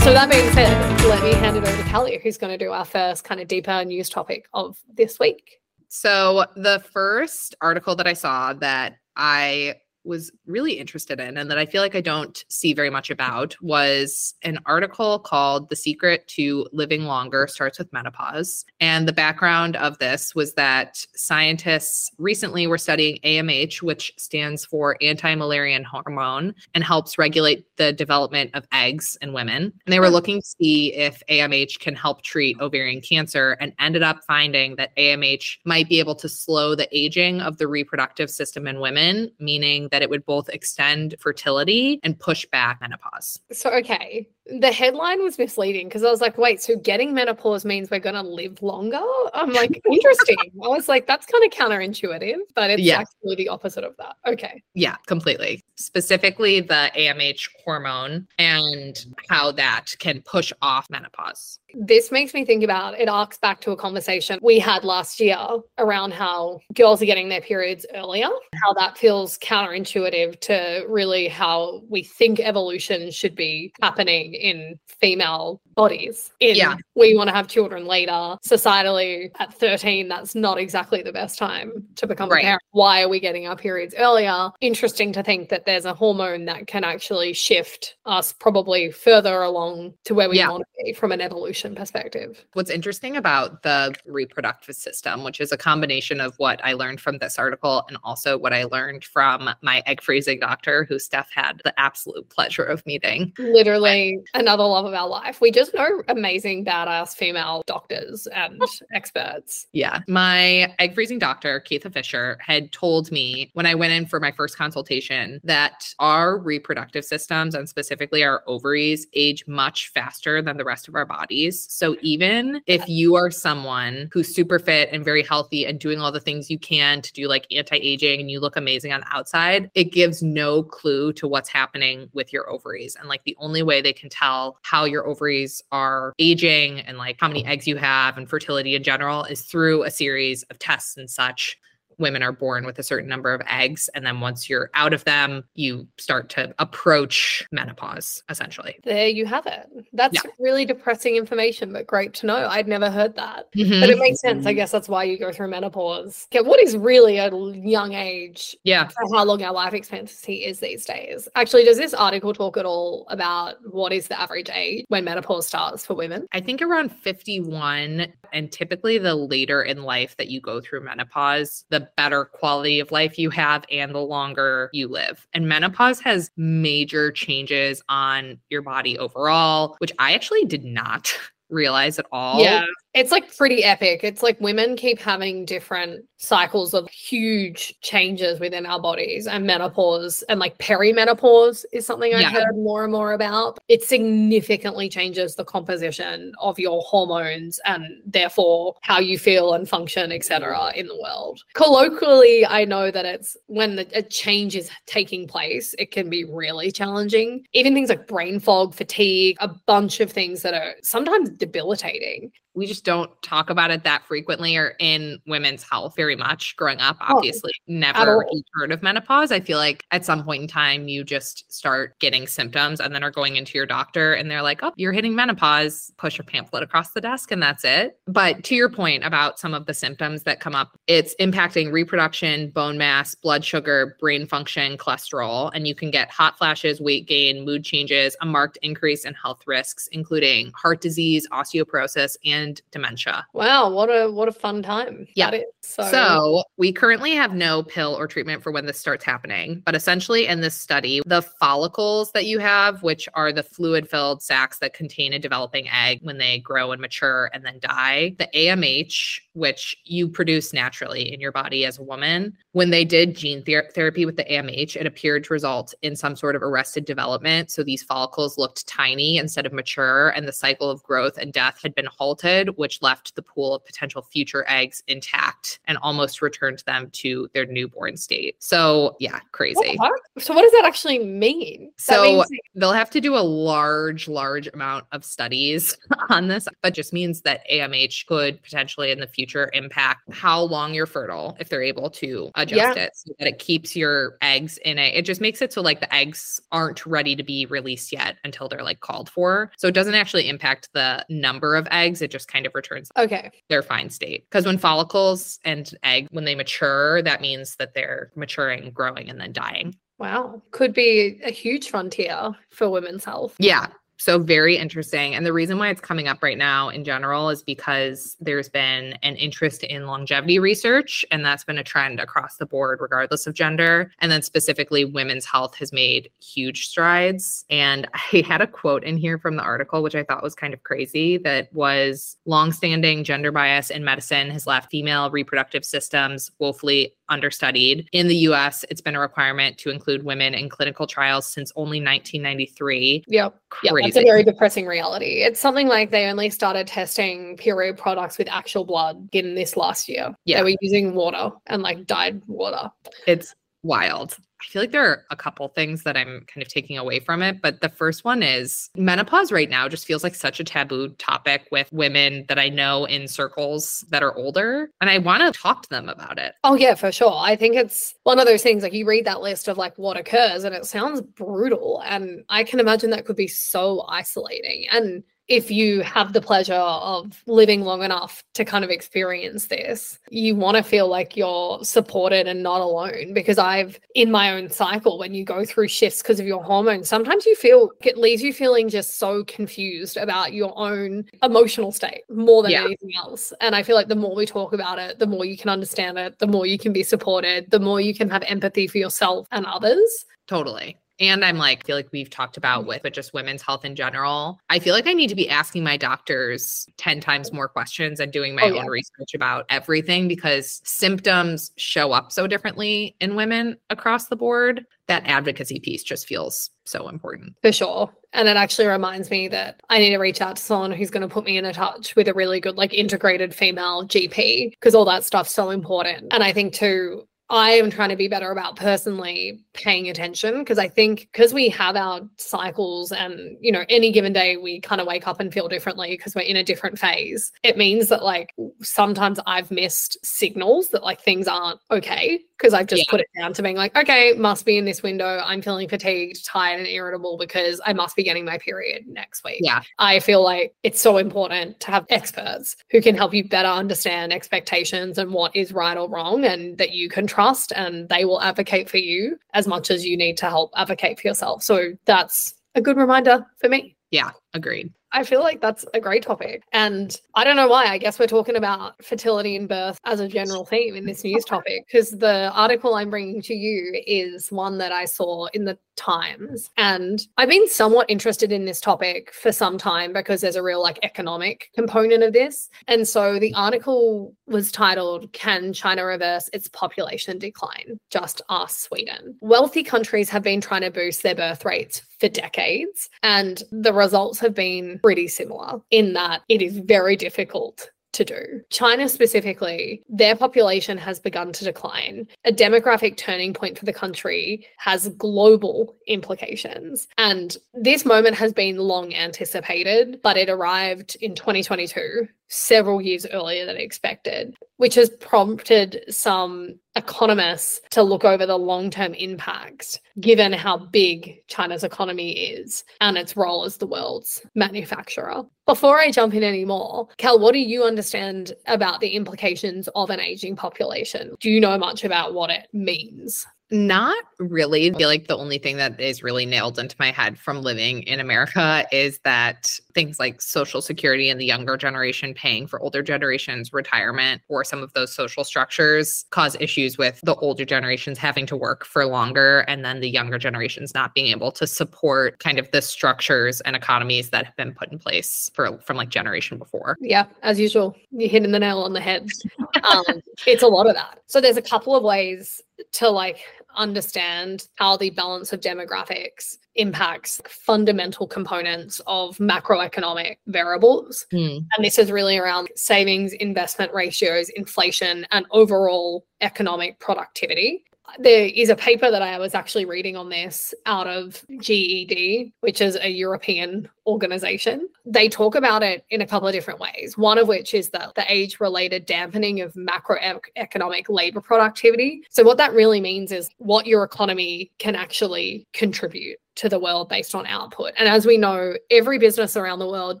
[0.06, 2.70] So that being said, let me hand it over to Kelly, who's going to do
[2.70, 5.60] our first kind of deeper news topic of this week.
[5.88, 9.74] So, the first article that I saw that I
[10.06, 13.56] was really interested in and that I feel like I don't see very much about
[13.60, 18.64] was an article called The Secret to Living Longer Starts with Menopause.
[18.80, 24.96] And the background of this was that scientists recently were studying AMH, which stands for
[25.00, 29.72] anti Müllerian hormone and helps regulate the development of eggs in women.
[29.86, 30.14] And they were hmm.
[30.14, 34.96] looking to see if AMH can help treat ovarian cancer and ended up finding that
[34.96, 39.88] AMH might be able to slow the aging of the reproductive system in women, meaning
[39.90, 43.40] that it would both extend fertility and push back menopause.
[43.52, 47.90] So, okay, the headline was misleading because I was like, wait, so getting menopause means
[47.90, 49.02] we're going to live longer?
[49.34, 50.36] I'm like, interesting.
[50.62, 53.00] I was like, that's kind of counterintuitive, but it's yeah.
[53.00, 54.16] actually the opposite of that.
[54.26, 54.62] Okay.
[54.74, 55.64] Yeah, completely.
[55.76, 61.58] Specifically, the AMH hormone and how that can push off menopause.
[61.74, 65.36] This makes me think about it, arcs back to a conversation we had last year
[65.78, 68.28] around how girls are getting their periods earlier,
[68.64, 75.60] how that feels counterintuitive to really how we think evolution should be happening in female
[75.76, 76.32] bodies.
[76.40, 76.76] In yeah.
[76.96, 78.36] we want to have children later.
[78.44, 82.42] Societally, at 13, that's not exactly the best time to become right.
[82.42, 82.62] a parent.
[82.72, 84.50] Why are we getting our periods earlier?
[84.60, 89.94] Interesting to think that there's a hormone that can actually shift us probably further along
[90.04, 90.48] to where we yeah.
[90.48, 92.44] want to be from an evolution perspective.
[92.54, 97.18] What's interesting about the reproductive system, which is a combination of what I learned from
[97.18, 101.60] this article and also what I learned from my egg freezing doctor, who Steph had
[101.64, 103.34] the absolute pleasure of meeting.
[103.38, 105.40] Literally another love of our life.
[105.42, 108.60] We just know amazing, badass female doctors and
[108.94, 109.66] experts.
[109.72, 110.00] Yeah.
[110.08, 114.32] My egg freezing doctor, Keitha Fisher, had told me when I went in for my
[114.32, 120.64] first consultation that our reproductive systems and specifically our ovaries age much faster than the
[120.64, 121.66] rest of our bodies.
[121.68, 126.12] So even if you are someone who's super fit and very healthy and doing all
[126.12, 129.16] the things you can to do like anti aging and you look amazing on the
[129.16, 132.96] outside, it gives no clue to what's happening with your ovaries.
[132.96, 137.16] And like the only way they can tell how your ovaries are aging and like
[137.20, 140.96] how many eggs you have and fertility in general is through a series of tests
[140.96, 141.58] and such
[141.98, 143.88] women are born with a certain number of eggs.
[143.94, 148.76] And then once you're out of them, you start to approach menopause, essentially.
[148.84, 149.68] There you have it.
[149.92, 150.30] That's yeah.
[150.38, 152.46] really depressing information, but great to know.
[152.48, 153.52] I'd never heard that.
[153.52, 153.80] Mm-hmm.
[153.80, 154.46] But it makes sense.
[154.46, 156.26] I guess that's why you go through menopause.
[156.32, 158.56] Okay, what is really a young age?
[158.64, 158.88] Yeah.
[158.88, 161.28] For how long our life expectancy is these days.
[161.34, 165.46] Actually, does this article talk at all about what is the average age when menopause
[165.46, 166.26] starts for women?
[166.32, 168.12] I think around 51.
[168.32, 172.90] And typically, the later in life that you go through menopause, the better quality of
[172.90, 175.26] life you have and the longer you live.
[175.32, 181.12] And menopause has major changes on your body overall, which I actually did not
[181.50, 182.42] realize at all.
[182.42, 182.64] Yeah.
[182.96, 184.00] It's like pretty epic.
[184.04, 190.22] It's like women keep having different cycles of huge changes within our bodies and menopause
[190.30, 192.30] and like perimenopause is something I've yeah.
[192.30, 193.58] heard more and more about.
[193.68, 200.10] It significantly changes the composition of your hormones and therefore how you feel and function,
[200.10, 200.72] etc.
[200.74, 201.42] in the world.
[201.52, 206.24] Colloquially, I know that it's when the, a change is taking place, it can be
[206.24, 207.44] really challenging.
[207.52, 212.66] Even things like brain fog, fatigue, a bunch of things that are sometimes debilitating we
[212.66, 216.96] just don't talk about it that frequently or in women's health very much growing up
[217.02, 219.30] oh, obviously oh, never heard of menopause.
[219.30, 223.04] I feel like at some point in time you just start getting symptoms and then
[223.04, 225.92] are going into your doctor and they're like oh you're hitting menopause.
[225.98, 227.98] Push a pamphlet across the desk and that's it.
[228.06, 232.50] But to your point about some of the symptoms that come up it's impacting reproduction
[232.50, 237.44] bone mass blood sugar brain function cholesterol and you can get hot flashes weight gain
[237.44, 243.26] mood changes a marked increase in health risks including heart disease osteoporosis and and dementia.
[243.32, 245.06] Wow, what a what a fun time.
[245.14, 245.38] Yeah.
[245.60, 245.82] So.
[245.84, 250.26] so we currently have no pill or treatment for when this starts happening, but essentially
[250.26, 255.12] in this study, the follicles that you have, which are the fluid-filled sacs that contain
[255.12, 260.08] a developing egg when they grow and mature and then die, the AMH, which you
[260.08, 264.16] produce naturally in your body as a woman, when they did gene ther- therapy with
[264.16, 267.50] the AMH, it appeared to result in some sort of arrested development.
[267.50, 271.60] So these follicles looked tiny instead of mature, and the cycle of growth and death
[271.62, 276.62] had been halted which left the pool of potential future eggs intact and almost returned
[276.66, 278.36] them to their newborn state.
[278.38, 279.76] So, yeah, crazy.
[279.76, 281.72] What so, what does that actually mean?
[281.76, 285.76] so, means- they'll have to do a large, large amount of studies
[286.08, 286.48] on this.
[286.62, 291.36] That just means that AMH could potentially in the future impact how long you're fertile
[291.40, 292.84] if they're able to adjust yeah.
[292.84, 295.80] it so that it keeps your eggs in a, it just makes it so like
[295.80, 299.50] the eggs aren't ready to be released yet until they're like called for.
[299.58, 302.02] So, it doesn't actually impact the number of eggs.
[302.02, 306.24] It just kind of returns okay their fine state because when follicles and egg when
[306.24, 310.42] they mature that means that they're maturing growing and then dying Wow.
[310.50, 313.34] Could be a huge frontier for women's health.
[313.38, 313.68] Yeah.
[313.98, 315.14] So very interesting.
[315.14, 318.92] And the reason why it's coming up right now in general is because there's been
[319.02, 323.34] an interest in longevity research, and that's been a trend across the board, regardless of
[323.34, 323.90] gender.
[324.00, 327.44] And then specifically, women's health has made huge strides.
[327.48, 330.52] And I had a quote in here from the article, which I thought was kind
[330.52, 336.92] of crazy, that was longstanding gender bias in medicine has left female reproductive systems woefully
[337.08, 337.88] understudied.
[337.92, 341.78] In the US, it's been a requirement to include women in clinical trials since only
[341.78, 343.04] 1993.
[343.08, 343.40] Yep.
[343.62, 343.74] Yep.
[343.82, 345.22] That's a very depressing reality.
[345.22, 349.88] It's something like they only started testing period products with actual blood in this last
[349.88, 350.14] year.
[350.24, 350.38] Yeah.
[350.38, 352.70] They were using water and like dyed water.
[353.06, 353.34] It's
[353.66, 354.16] wild.
[354.40, 357.22] I feel like there are a couple things that I'm kind of taking away from
[357.22, 357.40] it.
[357.40, 361.48] But the first one is menopause right now just feels like such a taboo topic
[361.50, 364.70] with women that I know in circles that are older.
[364.80, 366.34] And I want to talk to them about it.
[366.44, 367.16] Oh, yeah, for sure.
[367.16, 369.96] I think it's one of those things like you read that list of like what
[369.96, 371.82] occurs and it sounds brutal.
[371.86, 374.66] And I can imagine that could be so isolating.
[374.70, 379.98] And if you have the pleasure of living long enough to kind of experience this,
[380.10, 383.12] you want to feel like you're supported and not alone.
[383.12, 386.88] Because I've, in my own cycle, when you go through shifts because of your hormones,
[386.88, 392.02] sometimes you feel it leaves you feeling just so confused about your own emotional state
[392.08, 392.64] more than yeah.
[392.64, 393.32] anything else.
[393.40, 395.98] And I feel like the more we talk about it, the more you can understand
[395.98, 399.26] it, the more you can be supported, the more you can have empathy for yourself
[399.32, 400.06] and others.
[400.26, 400.76] Totally.
[400.98, 402.68] And I'm like, feel like we've talked about mm.
[402.68, 404.38] with, but just women's health in general.
[404.48, 408.12] I feel like I need to be asking my doctors 10 times more questions and
[408.12, 408.66] doing my oh, own yeah.
[408.66, 414.64] research about everything because symptoms show up so differently in women across the board.
[414.88, 417.34] That advocacy piece just feels so important.
[417.42, 417.92] For sure.
[418.12, 421.02] And it actually reminds me that I need to reach out to someone who's going
[421.02, 424.76] to put me in a touch with a really good, like, integrated female GP because
[424.76, 426.06] all that stuff's so important.
[426.12, 430.58] And I think, too, I am trying to be better about personally paying attention because
[430.58, 434.80] I think because we have our cycles and you know any given day we kind
[434.80, 437.32] of wake up and feel differently because we're in a different phase.
[437.42, 442.66] It means that like sometimes I've missed signals that like things aren't okay because I've
[442.66, 442.90] just yeah.
[442.90, 445.22] put it down to being like okay, must be in this window.
[445.24, 449.40] I'm feeling fatigued, tired and irritable because I must be getting my period next week.
[449.40, 449.62] Yeah.
[449.78, 454.12] I feel like it's so important to have experts who can help you better understand
[454.12, 458.20] expectations and what is right or wrong and that you can trust and they will
[458.22, 461.42] advocate for you as much as you need to help advocate for yourself.
[461.42, 463.76] So that's a good reminder for me.
[463.90, 464.72] Yeah, agreed.
[464.96, 466.42] I feel like that's a great topic.
[466.52, 467.66] And I don't know why.
[467.66, 471.22] I guess we're talking about fertility and birth as a general theme in this news
[471.26, 475.58] topic because the article I'm bringing to you is one that I saw in the
[475.76, 476.50] Times.
[476.56, 480.62] And I've been somewhat interested in this topic for some time because there's a real
[480.62, 482.48] like economic component of this.
[482.66, 487.78] And so the article was titled Can China Reverse Its Population Decline?
[487.90, 489.16] Just Ask Sweden.
[489.20, 494.18] Wealthy countries have been trying to boost their birth rates for decades, and the results
[494.18, 498.40] have been pretty similar in that it is very difficult to do.
[498.50, 502.06] China specifically, their population has begun to decline.
[502.24, 506.86] A demographic turning point for the country has global implications.
[506.98, 513.46] And this moment has been long anticipated, but it arrived in 2022 several years earlier
[513.46, 520.32] than expected, which has prompted some economists to look over the long term impacts, given
[520.32, 525.22] how big China's economy is and its role as the world's manufacturer.
[525.46, 530.00] Before I jump in anymore, Cal, what do you understand about the implications of an
[530.00, 531.14] aging population?
[531.20, 533.26] Do you know much about what it means?
[533.50, 534.68] Not really.
[534.68, 537.82] I feel like the only thing that is really nailed into my head from living
[537.84, 542.82] in America is that things like Social Security and the younger generation paying for older
[542.82, 548.26] generations' retirement or some of those social structures cause issues with the older generations having
[548.26, 552.40] to work for longer and then the younger generations not being able to support kind
[552.40, 556.36] of the structures and economies that have been put in place for from like generation
[556.36, 556.76] before.
[556.80, 559.08] Yeah, as usual, you're hitting the nail on the head.
[559.64, 561.00] Um, it's a lot of that.
[561.06, 562.40] So there's a couple of ways
[562.72, 563.18] to like
[563.56, 571.06] understand how the balance of demographics impacts fundamental components of macroeconomic variables.
[571.12, 571.46] Mm.
[571.56, 577.64] And this is really around savings, investment ratios, inflation, and overall economic productivity.
[577.98, 582.60] There is a paper that I was actually reading on this out of GED, which
[582.60, 584.68] is a European organization.
[584.84, 586.96] They talk about it in a couple of different ways.
[586.96, 592.02] One of which is the, the age related dampening of macroeconomic labor productivity.
[592.10, 596.88] So, what that really means is what your economy can actually contribute to the world
[596.88, 597.72] based on output.
[597.78, 600.00] And as we know, every business around the world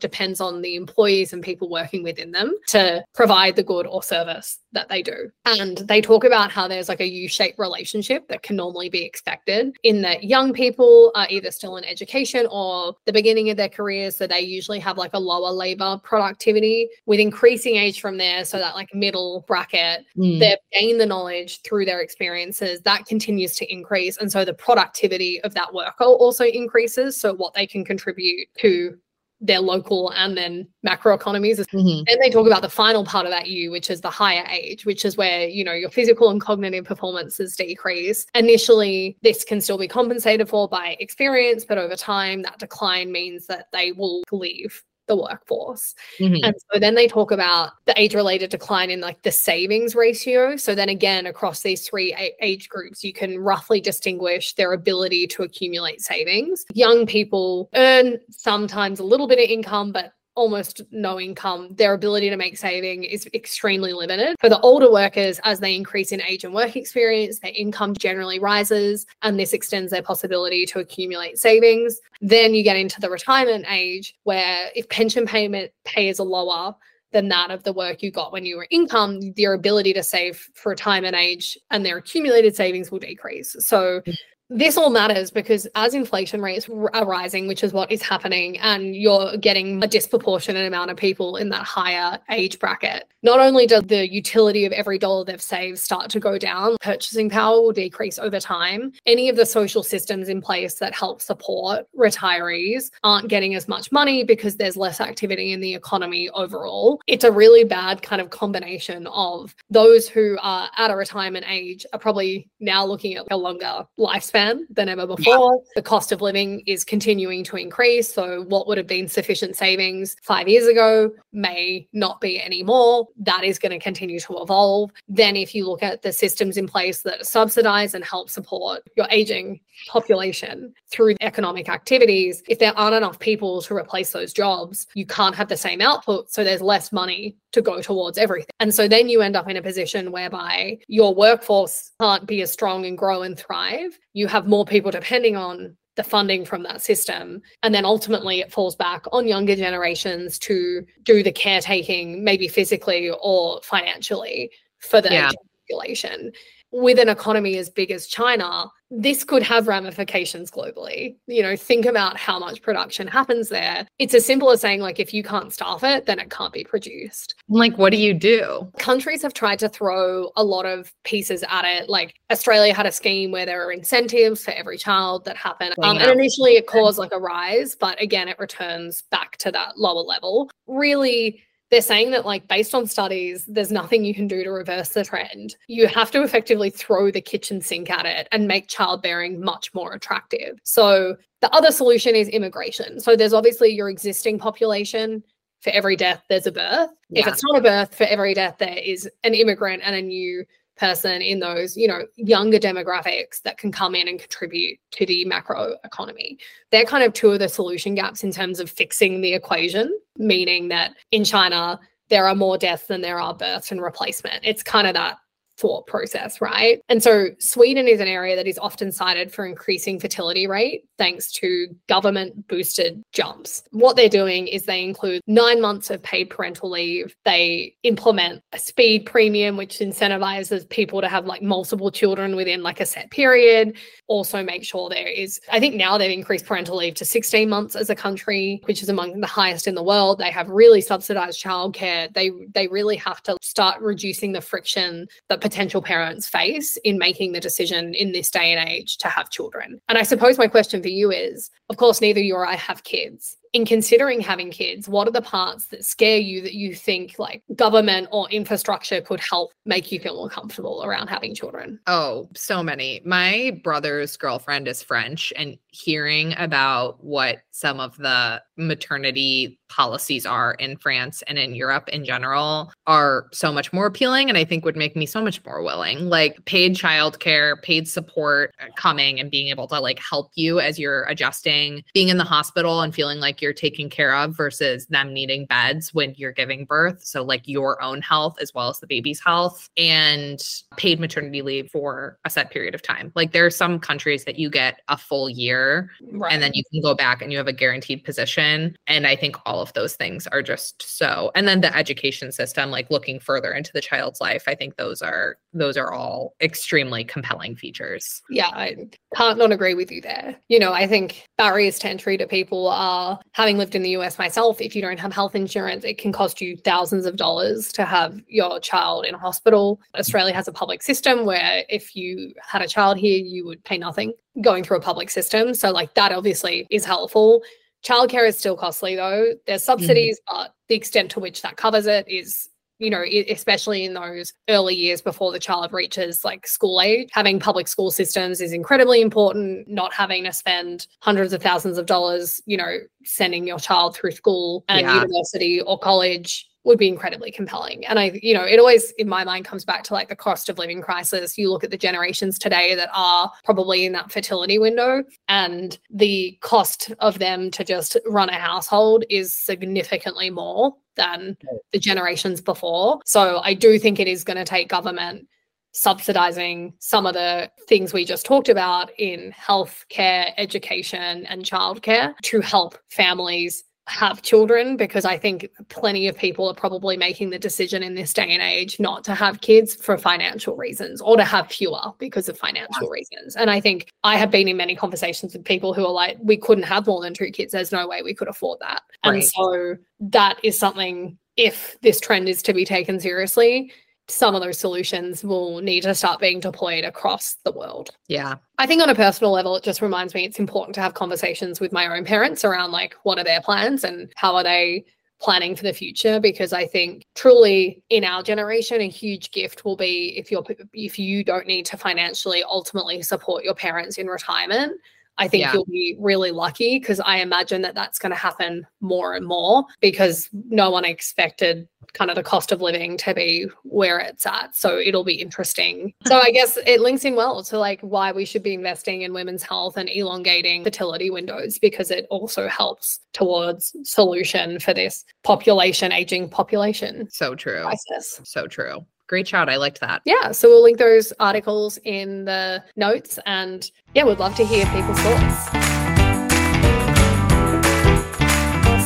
[0.00, 4.58] depends on the employees and people working within them to provide the good or service
[4.72, 5.30] that they do.
[5.46, 9.02] And they talk about how there's like a U shaped relationship that can normally be
[9.02, 13.70] expected in that young people are either still in education or the beginning of their
[13.76, 14.16] careers.
[14.16, 18.44] So they usually have like a lower labor productivity with increasing age from there.
[18.44, 20.38] So that like middle bracket, mm.
[20.38, 24.16] they've gained the knowledge through their experiences that continues to increase.
[24.16, 27.20] And so the productivity of that worker also increases.
[27.20, 28.96] So what they can contribute to
[29.40, 31.58] their local and then macro economies.
[31.58, 32.04] Mm-hmm.
[32.08, 34.86] And they talk about the final part of that U, which is the higher age,
[34.86, 38.26] which is where, you know, your physical and cognitive performances decrease.
[38.34, 43.46] Initially, this can still be compensated for by experience, but over time, that decline means
[43.46, 45.94] that they will leave the workforce.
[46.18, 46.44] Mm-hmm.
[46.44, 50.56] And so then they talk about the age related decline in like the savings ratio.
[50.56, 55.42] So then again, across these three age groups, you can roughly distinguish their ability to
[55.42, 56.64] accumulate savings.
[56.74, 62.30] Young people earn sometimes a little bit of income, but almost no income, their ability
[62.30, 64.36] to make saving is extremely limited.
[64.40, 68.38] For the older workers, as they increase in age and work experience, their income generally
[68.38, 71.98] rises, and this extends their possibility to accumulate savings.
[72.20, 76.74] Then you get into the retirement age, where if pension payment pay is lower,
[77.12, 80.50] than that of the work you got when you were income, your ability to save
[80.54, 83.56] for retirement age and their accumulated savings will decrease.
[83.60, 84.14] So mm.
[84.48, 88.94] This all matters because as inflation rates are rising, which is what is happening, and
[88.94, 93.82] you're getting a disproportionate amount of people in that higher age bracket, not only does
[93.84, 98.18] the utility of every dollar they've saved start to go down, purchasing power will decrease
[98.18, 98.92] over time.
[99.04, 103.90] Any of the social systems in place that help support retirees aren't getting as much
[103.90, 107.00] money because there's less activity in the economy overall.
[107.08, 111.84] It's a really bad kind of combination of those who are at a retirement age
[111.92, 115.54] are probably now looking at a longer lifespan than ever before.
[115.54, 115.70] Yeah.
[115.76, 118.12] The cost of living is continuing to increase.
[118.12, 123.08] So, what would have been sufficient savings five years ago may not be anymore.
[123.18, 124.90] That is going to continue to evolve.
[125.08, 129.06] Then, if you look at the systems in place that subsidize and help support your
[129.10, 135.06] aging population through economic activities, if there aren't enough people to replace those jobs, you
[135.06, 136.30] can't have the same output.
[136.30, 138.50] So, there's less money to go towards everything.
[138.60, 142.52] And so then you end up in a position whereby your workforce can't be as
[142.52, 143.98] strong and grow and thrive.
[144.12, 147.40] You have more people depending on the funding from that system.
[147.62, 153.10] And then ultimately it falls back on younger generations to do the caretaking, maybe physically
[153.22, 155.30] or financially for the yeah.
[155.62, 156.32] population
[156.72, 161.16] with an economy as big as China, this could have ramifications globally.
[161.26, 163.86] You know, think about how much production happens there.
[163.98, 166.64] It's as simple as saying, like, if you can't staff it, then it can't be
[166.64, 167.34] produced.
[167.48, 168.70] Like, what do you do?
[168.78, 171.88] Countries have tried to throw a lot of pieces at it.
[171.88, 175.74] Like, Australia had a scheme where there were incentives for every child that happened.
[175.82, 179.78] Um, and initially it caused like a rise, but again, it returns back to that
[179.78, 180.50] lower level.
[180.66, 181.42] Really,
[181.76, 185.04] they're saying that like based on studies there's nothing you can do to reverse the
[185.04, 185.56] trend.
[185.66, 189.92] You have to effectively throw the kitchen sink at it and make childbearing much more
[189.92, 190.58] attractive.
[190.62, 192.98] So the other solution is immigration.
[192.98, 195.22] So there's obviously your existing population.
[195.60, 196.88] For every death there's a birth.
[197.10, 197.20] Yeah.
[197.20, 200.46] if it's not a birth for every death there is an immigrant and a new
[200.76, 205.24] person in those you know younger demographics that can come in and contribute to the
[205.24, 206.38] macro economy.
[206.70, 210.68] They're kind of two of the solution gaps in terms of fixing the equation meaning
[210.68, 214.44] that in china there are more deaths than there are births and replacement.
[214.44, 215.18] It's kind of that
[215.58, 216.80] thought process, right?
[216.88, 221.30] And so Sweden is an area that is often cited for increasing fertility rate thanks
[221.32, 223.62] to government boosted jumps.
[223.70, 227.14] What they're doing is they include nine months of paid parental leave.
[227.24, 232.80] They implement a speed premium, which incentivizes people to have like multiple children within like
[232.80, 233.76] a set period.
[234.08, 237.76] Also, make sure there is, I think now they've increased parental leave to 16 months
[237.76, 240.18] as a country, which is among the highest in the world.
[240.18, 242.12] They have really subsidized childcare.
[242.12, 247.30] They they really have to start reducing the friction that potential parents face in making
[247.30, 249.80] the decision in this day and age to have children.
[249.88, 252.82] And I suppose my question for you is of course, neither you or I have
[252.82, 257.18] kids in considering having kids, what are the parts that scare you that you think
[257.18, 261.80] like government or infrastructure could help make you feel more comfortable around having children?
[261.86, 263.00] Oh, so many.
[263.06, 270.54] My brother's girlfriend is French, and hearing about what some of the maternity policies are
[270.54, 274.64] in France and in Europe in general are so much more appealing and I think
[274.64, 276.08] would make me so much more willing.
[276.08, 280.78] Like paid childcare, paid support uh, coming and being able to like help you as
[280.78, 285.12] you're adjusting, being in the hospital and feeling like you're taken care of versus them
[285.12, 287.04] needing beds when you're giving birth.
[287.04, 290.40] So, like your own health as well as the baby's health, and
[290.76, 293.12] paid maternity leave for a set period of time.
[293.14, 296.32] Like, there are some countries that you get a full year Right.
[296.32, 298.76] and then you can go back and you have a guaranteed position.
[298.86, 301.30] And I think all of those things are just so.
[301.34, 305.02] And then the education system, like looking further into the child's life, I think those
[305.02, 308.20] are those are all extremely compelling features.
[308.30, 308.76] yeah, I
[309.16, 310.36] can't not agree with you there.
[310.48, 314.18] You know, I think barriers to entry to people are having lived in the US
[314.18, 317.84] myself, if you don't have health insurance, it can cost you thousands of dollars to
[317.84, 319.78] have your child in a hospital.
[319.94, 323.76] Australia has a public system where if you had a child here, you would pay
[323.76, 325.52] nothing going through a public system.
[325.52, 327.42] So, like, that obviously is helpful.
[327.84, 329.34] Childcare is still costly though.
[329.46, 329.80] There's mm-hmm.
[329.82, 332.48] subsidies, but the extent to which that covers it is
[332.78, 337.40] you know, especially in those early years before the child reaches like school age, having
[337.40, 339.66] public school systems is incredibly important.
[339.68, 344.10] Not having to spend hundreds of thousands of dollars, you know, sending your child through
[344.12, 345.02] school and Yeah.
[345.02, 347.86] university or college would be incredibly compelling.
[347.86, 350.48] And I, you know, it always in my mind comes back to like the cost
[350.48, 351.38] of living crisis.
[351.38, 356.36] You look at the generations today that are probably in that fertility window and the
[356.40, 361.36] cost of them to just run a household is significantly more than
[361.72, 362.98] the generations before.
[363.04, 365.28] So I do think it is going to take government
[365.76, 372.40] subsidizing some of the things we just talked about in healthcare, education, and childcare to
[372.40, 377.82] help families have children because I think plenty of people are probably making the decision
[377.82, 381.48] in this day and age not to have kids for financial reasons or to have
[381.52, 383.36] fewer because of financial reasons.
[383.36, 386.36] And I think I have been in many conversations with people who are like, we
[386.36, 387.52] couldn't have more than two kids.
[387.52, 388.82] There's no way we could afford that.
[389.04, 393.72] And so that is something, if this trend is to be taken seriously,
[394.08, 397.90] some of those solutions will need to start being deployed across the world.
[398.08, 398.36] Yeah.
[398.58, 401.60] I think on a personal level, it just reminds me it's important to have conversations
[401.60, 404.84] with my own parents around like what are their plans and how are they
[405.20, 409.76] planning for the future because I think truly in our generation a huge gift will
[409.76, 410.44] be if you're
[410.74, 414.78] if you don't need to financially ultimately support your parents in retirement
[415.18, 415.52] I think Yeah.
[415.54, 419.64] you'll be really lucky because I imagine that that's going to happen more and more
[419.80, 424.54] because no one expected kind of the cost of living to be where it's at.
[424.54, 425.94] So it'll be interesting.
[426.06, 429.14] So I guess it links in well to like why we should be investing in
[429.14, 435.92] women's health and elongating fertility windows because it also helps towards solution for this population
[435.92, 437.62] aging population So true.
[437.62, 438.20] crisis.
[438.24, 438.84] So true.
[439.06, 439.48] Great shout.
[439.48, 440.02] I liked that.
[440.04, 444.66] Yeah, so we'll link those articles in the notes and yeah, we'd love to hear
[444.66, 445.44] people's thoughts.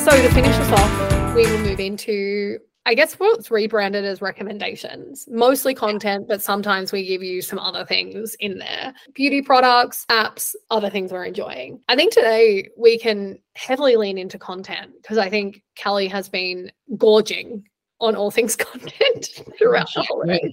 [0.05, 5.27] So to finish us off, we will move into I guess what's rebranded as recommendations,
[5.31, 10.55] mostly content, but sometimes we give you some other things in there beauty products, apps,
[10.71, 11.83] other things we're enjoying.
[11.89, 16.73] I think today we can heavily lean into content because I think Kelly has been
[16.97, 17.65] gorging
[18.01, 20.53] on all things content throughout the holiday.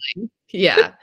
[0.52, 0.94] Yeah.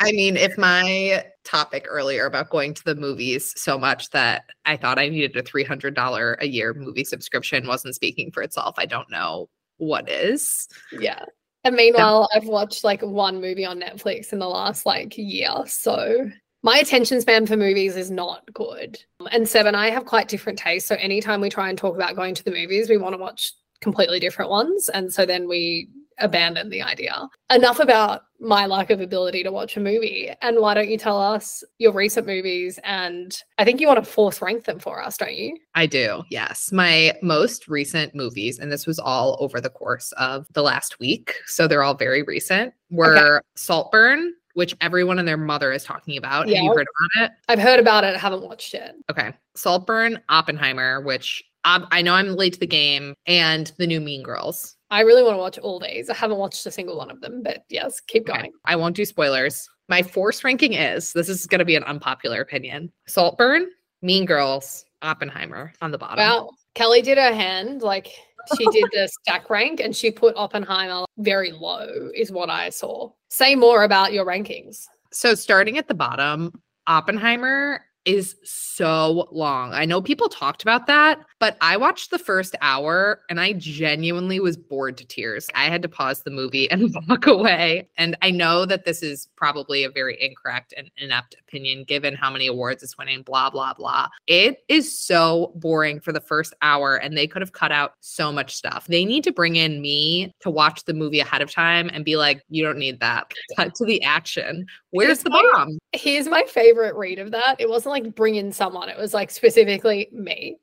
[0.00, 4.76] I mean, if my topic earlier about going to the movies so much that I
[4.76, 9.10] thought I needed a $300 a year movie subscription wasn't speaking for itself, I don't
[9.10, 10.68] know what is.
[10.92, 11.24] Yeah.
[11.64, 15.50] And meanwhile, I've watched like one movie on Netflix in the last like year.
[15.66, 16.30] So
[16.62, 18.98] my attention span for movies is not good.
[19.30, 20.88] And Seb and I have quite different tastes.
[20.88, 23.52] So anytime we try and talk about going to the movies, we want to watch
[23.80, 24.88] completely different ones.
[24.88, 27.28] And so then we abandon the idea.
[27.50, 30.30] Enough about my lack of ability to watch a movie.
[30.42, 32.78] And why don't you tell us your recent movies?
[32.84, 35.56] And I think you want to force rank them for us, don't you?
[35.74, 36.22] I do.
[36.30, 36.72] Yes.
[36.72, 41.34] My most recent movies, and this was all over the course of the last week.
[41.46, 46.48] So they're all very recent, were Saltburn, which everyone and their mother is talking about.
[46.48, 47.32] Have you heard about it?
[47.48, 48.94] I've heard about it, I haven't watched it.
[49.10, 49.32] Okay.
[49.54, 54.22] Saltburn, Oppenheimer, which um, I know I'm late to the game, and the new Mean
[54.22, 54.76] Girls.
[54.90, 56.10] I really want to watch all these.
[56.10, 58.52] I haven't watched a single one of them, but yes, keep Okay, going.
[58.64, 59.68] I won't do spoilers.
[59.88, 63.68] My force ranking is this is going to be an unpopular opinion Saltburn,
[64.02, 66.18] Mean Girls, Oppenheimer on the bottom.
[66.18, 66.50] Wow.
[66.74, 68.12] Kelly did her hand, like
[68.56, 73.10] she did the stack rank and she put Oppenheimer very low, is what I saw.
[73.28, 74.86] Say more about your rankings.
[75.12, 79.72] So starting at the bottom, Oppenheimer is so long.
[79.72, 84.40] I know people talked about that, but I watched the first hour and I genuinely
[84.40, 85.48] was bored to tears.
[85.54, 87.88] I had to pause the movie and walk away.
[87.96, 92.30] And I know that this is probably a very incorrect and inept opinion given how
[92.30, 94.08] many awards it's winning, blah, blah, blah.
[94.26, 98.32] It is so boring for the first hour and they could have cut out so
[98.32, 98.86] much stuff.
[98.88, 102.16] They need to bring in me to watch the movie ahead of time and be
[102.16, 103.32] like, you don't need that.
[103.56, 104.66] Cut to the action.
[104.90, 105.78] Where's the bomb?
[105.92, 107.56] Here's my favorite read of that.
[107.60, 110.58] It wasn't like bring in someone, it was like specifically me.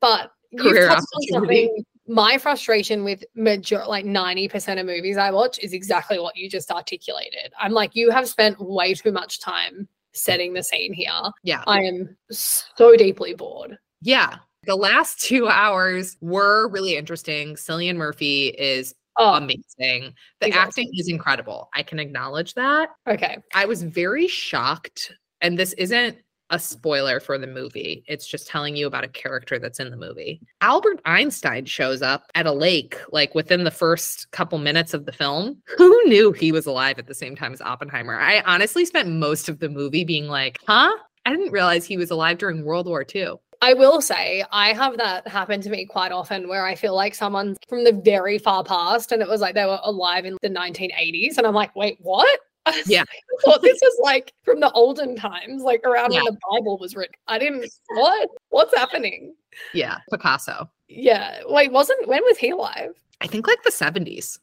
[0.00, 1.84] But you've touched on something.
[2.06, 6.70] My frustration with major like 90% of movies I watch is exactly what you just
[6.72, 7.52] articulated.
[7.58, 11.12] I'm like, you have spent way too much time setting the scene here.
[11.44, 11.62] Yeah.
[11.68, 13.78] I am so deeply bored.
[14.02, 14.38] Yeah.
[14.64, 17.54] The last two hours were really interesting.
[17.54, 20.14] Cillian Murphy is Oh, amazing.
[20.40, 21.68] The acting is incredible.
[21.74, 22.88] I can acknowledge that.
[23.06, 23.36] okay.
[23.54, 25.12] I was very shocked,
[25.42, 26.16] and this isn't
[26.50, 28.04] a spoiler for the movie.
[28.06, 30.40] It's just telling you about a character that's in the movie.
[30.60, 35.12] Albert Einstein shows up at a lake, like within the first couple minutes of the
[35.12, 35.56] film.
[35.78, 38.18] Who knew he was alive at the same time as Oppenheimer?
[38.18, 40.90] I honestly spent most of the movie being like, huh?
[41.26, 43.34] I didn't realize he was alive during World War II.
[43.62, 47.14] I will say I have that happen to me quite often where I feel like
[47.14, 50.48] someone's from the very far past and it was like they were alive in the
[50.48, 51.36] 1980s.
[51.36, 52.40] And I'm like, wait, what?
[52.86, 53.02] Yeah.
[53.42, 56.22] I thought this was like from the olden times, like around Yeah.
[56.24, 57.14] when the Bible was written.
[57.26, 58.28] I didn't, what?
[58.50, 59.34] What's happening?
[59.74, 60.70] Yeah, Picasso.
[60.88, 61.40] Yeah.
[61.46, 62.90] Wait, wasn't, when was he alive?
[63.20, 64.38] I think like the 70s.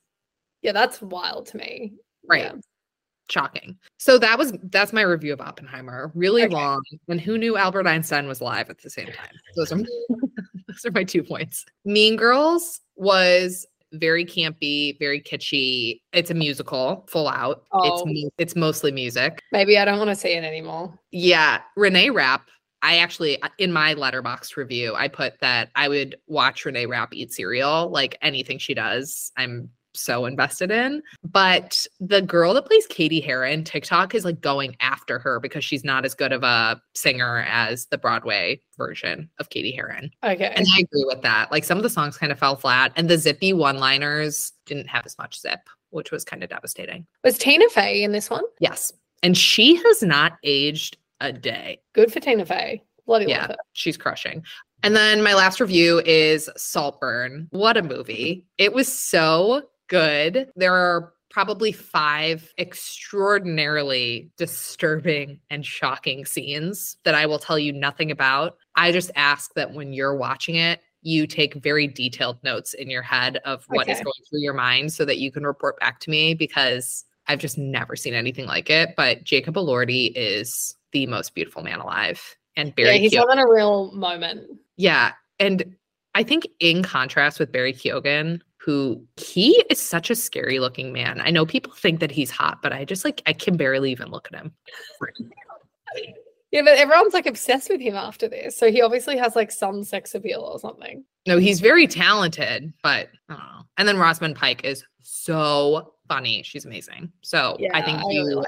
[0.61, 1.93] Yeah, that's wild to me.
[2.28, 2.43] Right.
[2.43, 2.53] Yeah.
[3.30, 3.78] Shocking.
[3.97, 6.11] So that was that's my review of Oppenheimer.
[6.15, 6.53] Really Okay.
[6.55, 6.82] long.
[7.09, 9.36] And who knew Albert Einstein was alive at the same time?
[9.57, 9.80] Those are
[10.68, 11.65] those are my two points.
[11.84, 15.99] Mean Girls was very campy, very kitschy.
[16.13, 17.63] It's a musical, full out.
[17.73, 18.05] It's Oh.
[18.05, 19.41] mu- it's mostly music.
[19.51, 20.97] Maybe I don't want to see it anymore.
[21.11, 22.47] Yeah, Renee Rapp.
[22.83, 27.13] I actually uh, in my Letterboxd review, I put that I would watch Renee Rapp
[27.13, 29.31] eat cereal, like anything she does.
[29.35, 31.01] I'm so invested in.
[31.23, 35.83] But the girl that plays Cady Heron, TikTok is like going after her because she's
[35.83, 40.11] not as good of a singer as the Broadway version of Cady Heron.
[40.23, 40.51] Okay.
[40.55, 41.51] And I agree with that.
[41.51, 45.05] Like some of the songs kind of fell flat and the zippy one-liners didn't have
[45.05, 47.05] as much zip, which was kind of devastating.
[47.23, 48.43] was Tina Fey in this one?
[48.59, 48.91] Yes.
[49.23, 51.79] And she has not aged a day.
[51.93, 52.83] Good for Tina Fey.
[53.05, 53.55] Bloody Yeah.
[53.73, 54.43] she's crushing.
[54.83, 57.47] And then my last review is Saltburn.
[57.49, 58.45] What a movie.
[58.59, 60.49] It was so good.
[60.55, 68.11] There are probably five extraordinarily disturbing and shocking scenes that I will tell you nothing
[68.11, 68.57] about.
[68.75, 73.01] I just ask that when you're watching it, you take very detailed notes in your
[73.01, 74.03] head of what is Okay.
[74.03, 77.57] going through your mind so that you can report back to me because I've just
[77.57, 78.89] never seen anything like it.
[78.97, 83.43] But Jacob Elordi is the most beautiful man alive and Barry yeah, he's Keoghan- having
[83.43, 84.47] a real moment.
[84.77, 85.11] yeah.
[85.39, 85.75] And
[86.15, 91.22] I think in contrast with Barry Keoghan, who he is such a scary looking man.
[91.22, 94.09] I know people think that he's hot, but I just like I can barely even
[94.09, 94.51] look at him.
[96.51, 98.57] Yeah, but everyone's like obsessed with him after this.
[98.57, 101.05] So he obviously has like some sex appeal or something.
[101.26, 103.61] No, he's very talented, but I don't know.
[103.78, 106.43] And then Rosamund Pike is so funny.
[106.43, 107.09] She's amazing.
[107.22, 108.47] So I think really you like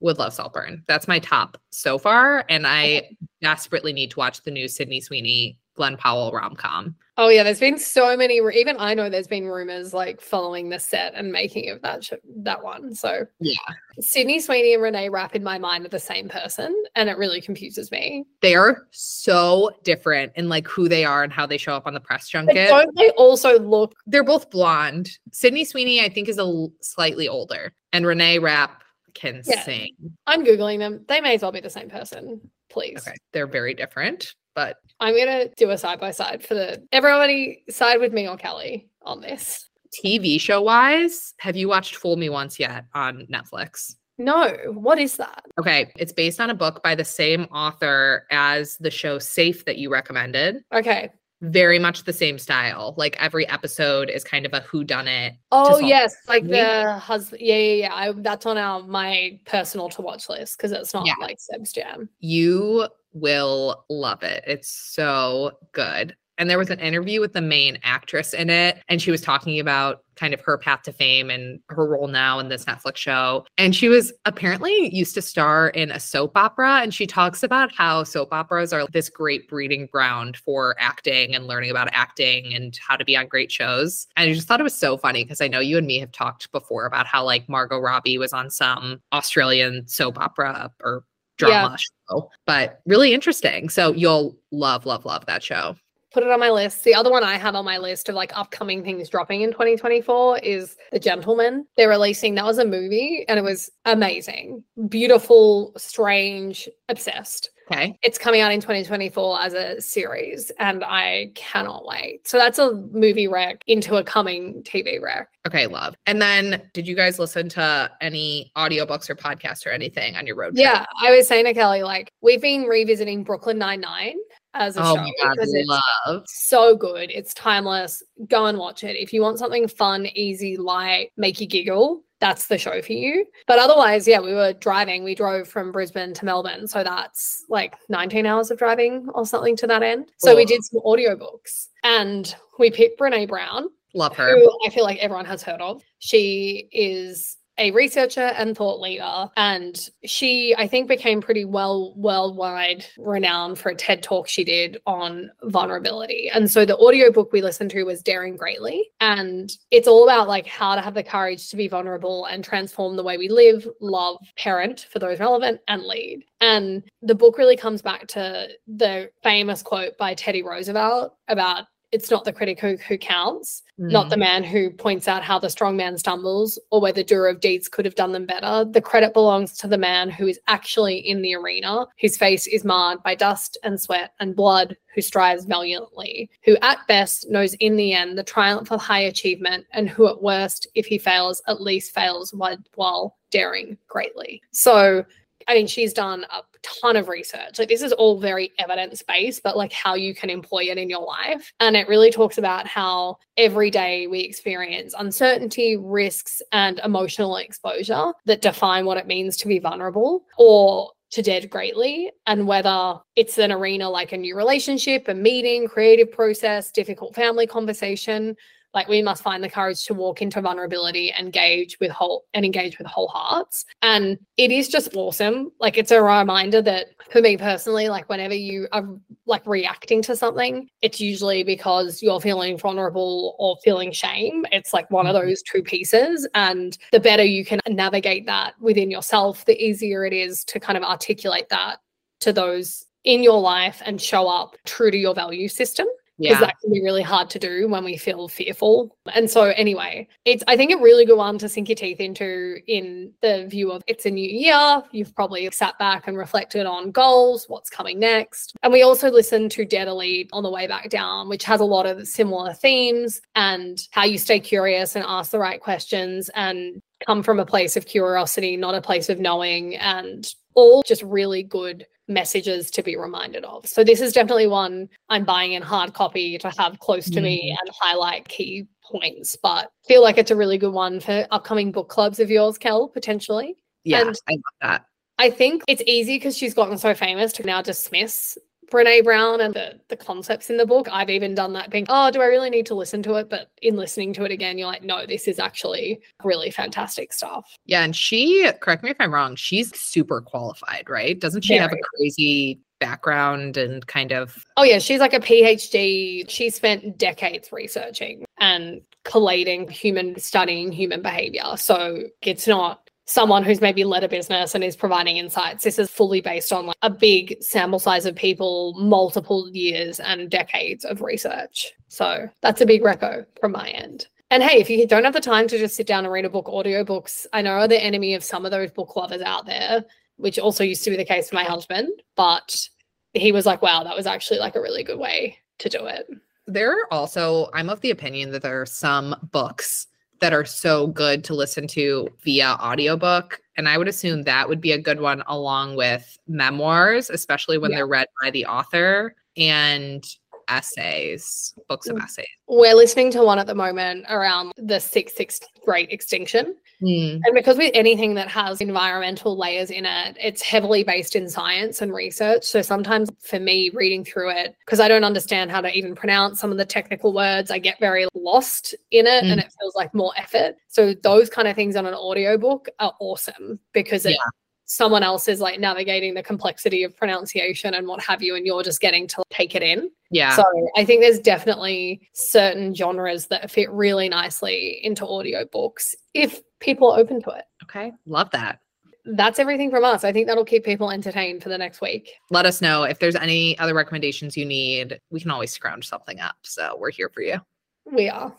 [0.00, 0.82] would love Saltburn.
[0.88, 2.44] That's my top so far.
[2.48, 6.94] And I desperately need to watch the new Sydney Sweeney Glenn Powell rom com.
[7.16, 8.34] Oh yeah, there's been so many.
[8.54, 12.12] Even I know there's been rumors like following the set and making of that sh-
[12.42, 12.94] that one.
[12.94, 13.54] So Yeah.
[13.98, 17.40] Sydney Sweeney and Renee Rapp in my mind are the same person, and it really
[17.40, 18.24] confuses me.
[18.42, 21.94] They are so different in like who they are and how they show up on
[21.94, 22.68] the press But junket.
[22.68, 23.94] don't they also look?
[24.06, 25.08] They're both blonde.
[25.32, 28.82] Sydney Sweeney, I think, is a l- slightly older, and Renee Rapp
[29.14, 29.62] can Yeah.
[29.62, 29.94] sing.
[30.26, 31.06] I'm googling them.
[31.08, 32.50] They may as well be the same person.
[32.68, 36.86] Please, Okay, they're very different, but I'm gonna do a side by side for the
[36.92, 37.64] everybody.
[37.70, 39.68] Side with me or Kelly on this.
[40.04, 43.96] TV show wise, have you watched Fool Me Once yet on Netflix?
[44.18, 45.46] No, what is that?
[45.58, 49.78] Okay, it's based on a book by the same author as the show Safe that
[49.78, 50.62] you recommended.
[50.74, 51.10] Okay.
[51.42, 52.94] Very much the same style.
[52.98, 55.34] Like every episode is kind of a who done it.
[55.52, 56.84] Oh yes, like mystery.
[56.84, 57.40] the husband.
[57.42, 57.94] Yeah, yeah, yeah.
[57.94, 61.14] I, that's on our my personal to watch list because it's not Yeah.
[61.20, 62.10] like Seb's jam.
[62.18, 64.44] You will love it.
[64.46, 66.14] It's so good.
[66.40, 69.60] And there was an interview with the main actress in it, and she was talking
[69.60, 73.44] about kind of her path to fame and her role now in this Netflix show.
[73.58, 77.74] And she was apparently used to star in a soap opera, and she talks about
[77.74, 82.76] how soap operas are this great breeding ground for acting and learning about acting and
[82.86, 84.06] how to be on great shows.
[84.16, 86.10] And I just thought it was so funny because I know you and me have
[86.12, 91.04] talked before about how like Margot Robbie was on some Australian soap opera or
[91.38, 91.60] Yeah.
[91.60, 93.68] drama show, but really interesting.
[93.68, 95.76] So you'll love, love, love that show.
[96.12, 96.84] Put it on my list.
[96.84, 100.38] The other one I have on my list of like upcoming things dropping in 2024
[100.38, 101.66] is The Gentlemen.
[101.76, 107.50] They're releasing that was a movie and it was amazing, beautiful, strange, obsessed.
[107.72, 107.96] Okay.
[108.02, 112.26] It's coming out in 2024 as a series, and I cannot wait.
[112.26, 115.28] So that's a movie rec into a coming TV rec.
[115.46, 115.94] Okay, love.
[116.06, 120.34] And then did you guys listen to any audiobooks or podcasts or anything on your
[120.34, 120.64] road trip?
[120.64, 124.16] Yeah, I was saying to Kelly, like, we've been revisiting Brooklyn Nine-Nine,
[124.54, 125.36] as a Oh show god,
[125.66, 126.24] love.
[126.26, 127.10] so good.
[127.10, 128.02] It's timeless.
[128.28, 128.96] Go and watch it.
[128.96, 133.24] If you want something fun, easy, light, make you giggle, that's the show for you.
[133.46, 135.04] But otherwise, yeah, we were driving.
[135.04, 136.66] We drove from Brisbane to Melbourne.
[136.66, 140.10] So that's like 19 hours of driving or something to that end.
[140.18, 144.38] So we did some audiobooks and we picked Brené Brown, Love her.
[144.38, 145.82] who I feel like everyone has heard of.
[146.00, 149.28] She is a researcher and thought leader.
[149.36, 154.78] And she i think became pretty well worldwide renowned for a ted talk she did
[154.86, 156.30] on vulnerability.
[156.32, 158.90] And so the audiobook we listened to was daring greatly.
[159.00, 162.96] And it's all about like how to have the courage to be vulnerable and transform
[162.96, 166.24] the way we live love parent for those relevant and lead.
[166.40, 172.10] And the book really comes back to the famous quote by teddy roosevelt about it's
[172.10, 174.20] not the critic who, who counts not the mm.
[174.20, 177.66] man who points out how the strong man stumbles or where the doer of deeds
[177.66, 178.66] could have done them better.
[178.70, 182.62] The credit belongs to the man who is actually in the arena, whose face is
[182.62, 187.76] marred by dust and sweat and blood, who strives valiantly, who at best knows in
[187.76, 191.62] the end the triumph of high achievement, and who at worst, if he fails, at
[191.62, 194.42] least fails while, while daring greatly.
[194.50, 195.06] So,
[195.48, 197.58] I mean, she's done a ton of research.
[197.58, 200.90] Like, this is all very evidence based, but like how you can employ it in
[200.90, 201.52] your life.
[201.60, 208.12] And it really talks about how every day we experience uncertainty, risks, and emotional exposure
[208.26, 213.38] that define what it means to be vulnerable or to dead greatly and whether it's
[213.38, 218.36] an arena like a new relationship a meeting creative process difficult family conversation
[218.74, 222.44] like we must find the courage to walk into vulnerability and engage with whole and
[222.44, 223.64] engage with whole hearts.
[223.82, 225.50] And it is just awesome.
[225.58, 228.86] Like it's a reminder that for me personally like whenever you are
[229.26, 234.46] like reacting to something it's usually because you're feeling vulnerable or feeling shame.
[234.52, 235.26] It's like one of Mhm.
[235.26, 236.28] those two pieces.
[236.34, 240.76] And the better you can navigate that within yourself the easier it is to kind
[240.76, 241.78] of articulate that
[242.20, 245.86] to those in your life and show up true to your value system
[246.20, 246.46] because Yeah.
[246.46, 248.94] that can be really hard to do when we feel fearful.
[249.14, 252.58] And so, anyway, it's I think a really good one to sink your teeth into
[252.66, 254.82] in the view of it's a new year.
[254.92, 258.52] You've probably sat back and reflected on goals, what's coming next.
[258.62, 261.60] And we also listened to Dare to Lead on the way back down, which has
[261.60, 266.28] a lot of similar themes and how you stay curious and ask the right questions
[266.34, 271.02] and come from a place of curiosity, not a place of knowing, and all just
[271.02, 273.66] really good messages to be reminded of.
[273.66, 277.52] So this is definitely one I'm buying in hard copy to have close to me
[277.52, 277.56] mm.
[277.60, 279.36] and highlight key points.
[279.42, 282.88] But feel like it's a really good one for upcoming book clubs of yours, Kel,
[282.88, 283.56] potentially.
[283.84, 284.00] Yeah.
[284.02, 284.84] and- I love that.
[285.18, 288.38] I think it's easy because she's gotten so famous to now dismiss
[288.70, 290.88] Brené Brown and the, the concepts in the book.
[290.90, 293.28] I've even done that being, oh, do I really need to listen to it?
[293.28, 297.52] But in listening to it again, you're like, no, this is actually really fantastic stuff.
[297.66, 297.82] Yeah.
[297.82, 301.18] And she, correct me if I'm wrong, she's super qualified, right?
[301.18, 306.28] Doesn't she have a crazy background and kind of Oh yeah, she's like a PhD.
[306.28, 311.56] She spent decades researching and collating human studying human behavior.
[311.56, 315.64] So it's not someone who's maybe led a business and is providing insights.
[315.64, 320.30] This is fully based on like a big sample size of people, multiple years and
[320.30, 321.72] decades of research.
[321.88, 324.06] So that's a big reco from my end.
[324.30, 326.30] And hey, if you don't have the time to just sit down and read a
[326.30, 329.84] book, audiobooks, I know are the enemy of some of those book lovers out there,
[330.16, 332.68] which also used to be the case for my husband, but
[333.14, 336.06] he was like, wow, that was actually like a really good way to do it.
[336.46, 339.86] there are also i'm of the opinion that there are some books
[340.20, 344.60] that are so good to listen to via audiobook and i would assume that would
[344.60, 347.78] be a good one along with memoirs especially when Yeah.
[347.78, 350.04] they're read by the author and
[350.50, 352.04] essays books of Mm.
[352.04, 356.56] essays We're listening to one at the moment around the sixth, sixth great extinction.
[356.82, 361.28] Mm, And because with anything that has environmental layers in it, it's heavily based in
[361.28, 362.44] science and research.
[362.44, 366.40] So sometimes for me, reading through it, because I don't understand how to even pronounce
[366.40, 369.92] some of the technical words, I get very lost in it and it feels like
[369.94, 370.56] more effort.
[370.68, 374.30] So those kind of things on an audiobook are awesome because it, Yeah.
[374.64, 378.62] someone else is like navigating the complexity of pronunciation and what have you, and you're
[378.62, 379.90] just getting to take it in.
[380.10, 380.44] Yeah So
[380.76, 386.98] I think there's definitely certain genres that fit really nicely into audiobooks if people are
[387.00, 387.44] open to it.
[387.64, 388.60] okay love that
[389.06, 390.04] That's everything from us.
[390.04, 392.10] I think that'll keep people entertained for the next week.
[392.30, 396.20] let us know if there's any other recommendations you need we can always scrounge something
[396.20, 397.38] up so we're here for you
[397.86, 398.34] We are.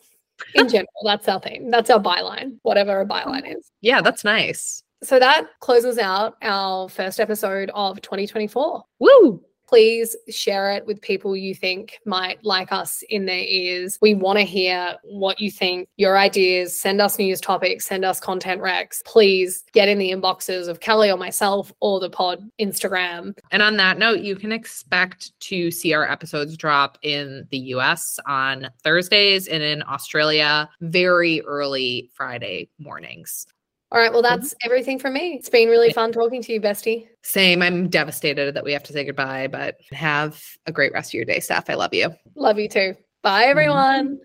[0.55, 1.69] In general, that's our theme.
[1.69, 3.57] That's our byline, whatever a byline mm.
[3.57, 3.71] is.
[3.81, 8.83] yeah that's nice So that closes out our first episode of 2024.
[8.99, 13.97] woo please share it with people you think might like us in their ears.
[14.01, 16.77] We want to hear what you think, your ideas.
[16.77, 19.01] Send us news topics, send us content recs.
[19.05, 23.37] Please get in the inboxes of Kelly or myself or the pod Instagram.
[23.51, 28.19] And on that note, you can expect to see our episodes drop in the US
[28.27, 33.47] on Thursdays and in Australia very early Friday mornings.
[33.91, 34.11] All right.
[34.11, 34.39] Well, mm-hmm.
[34.39, 35.35] that's everything from me.
[35.35, 37.07] It's been really fun talking to you, bestie.
[37.23, 37.61] Same.
[37.61, 41.25] I'm devastated that we have to say goodbye, but have a great rest of your
[41.25, 41.69] day, Steph.
[41.69, 42.13] I love you.
[42.35, 42.95] Love you too.
[43.21, 43.49] Bye, mm-hmm.
[43.51, 44.21] everyone.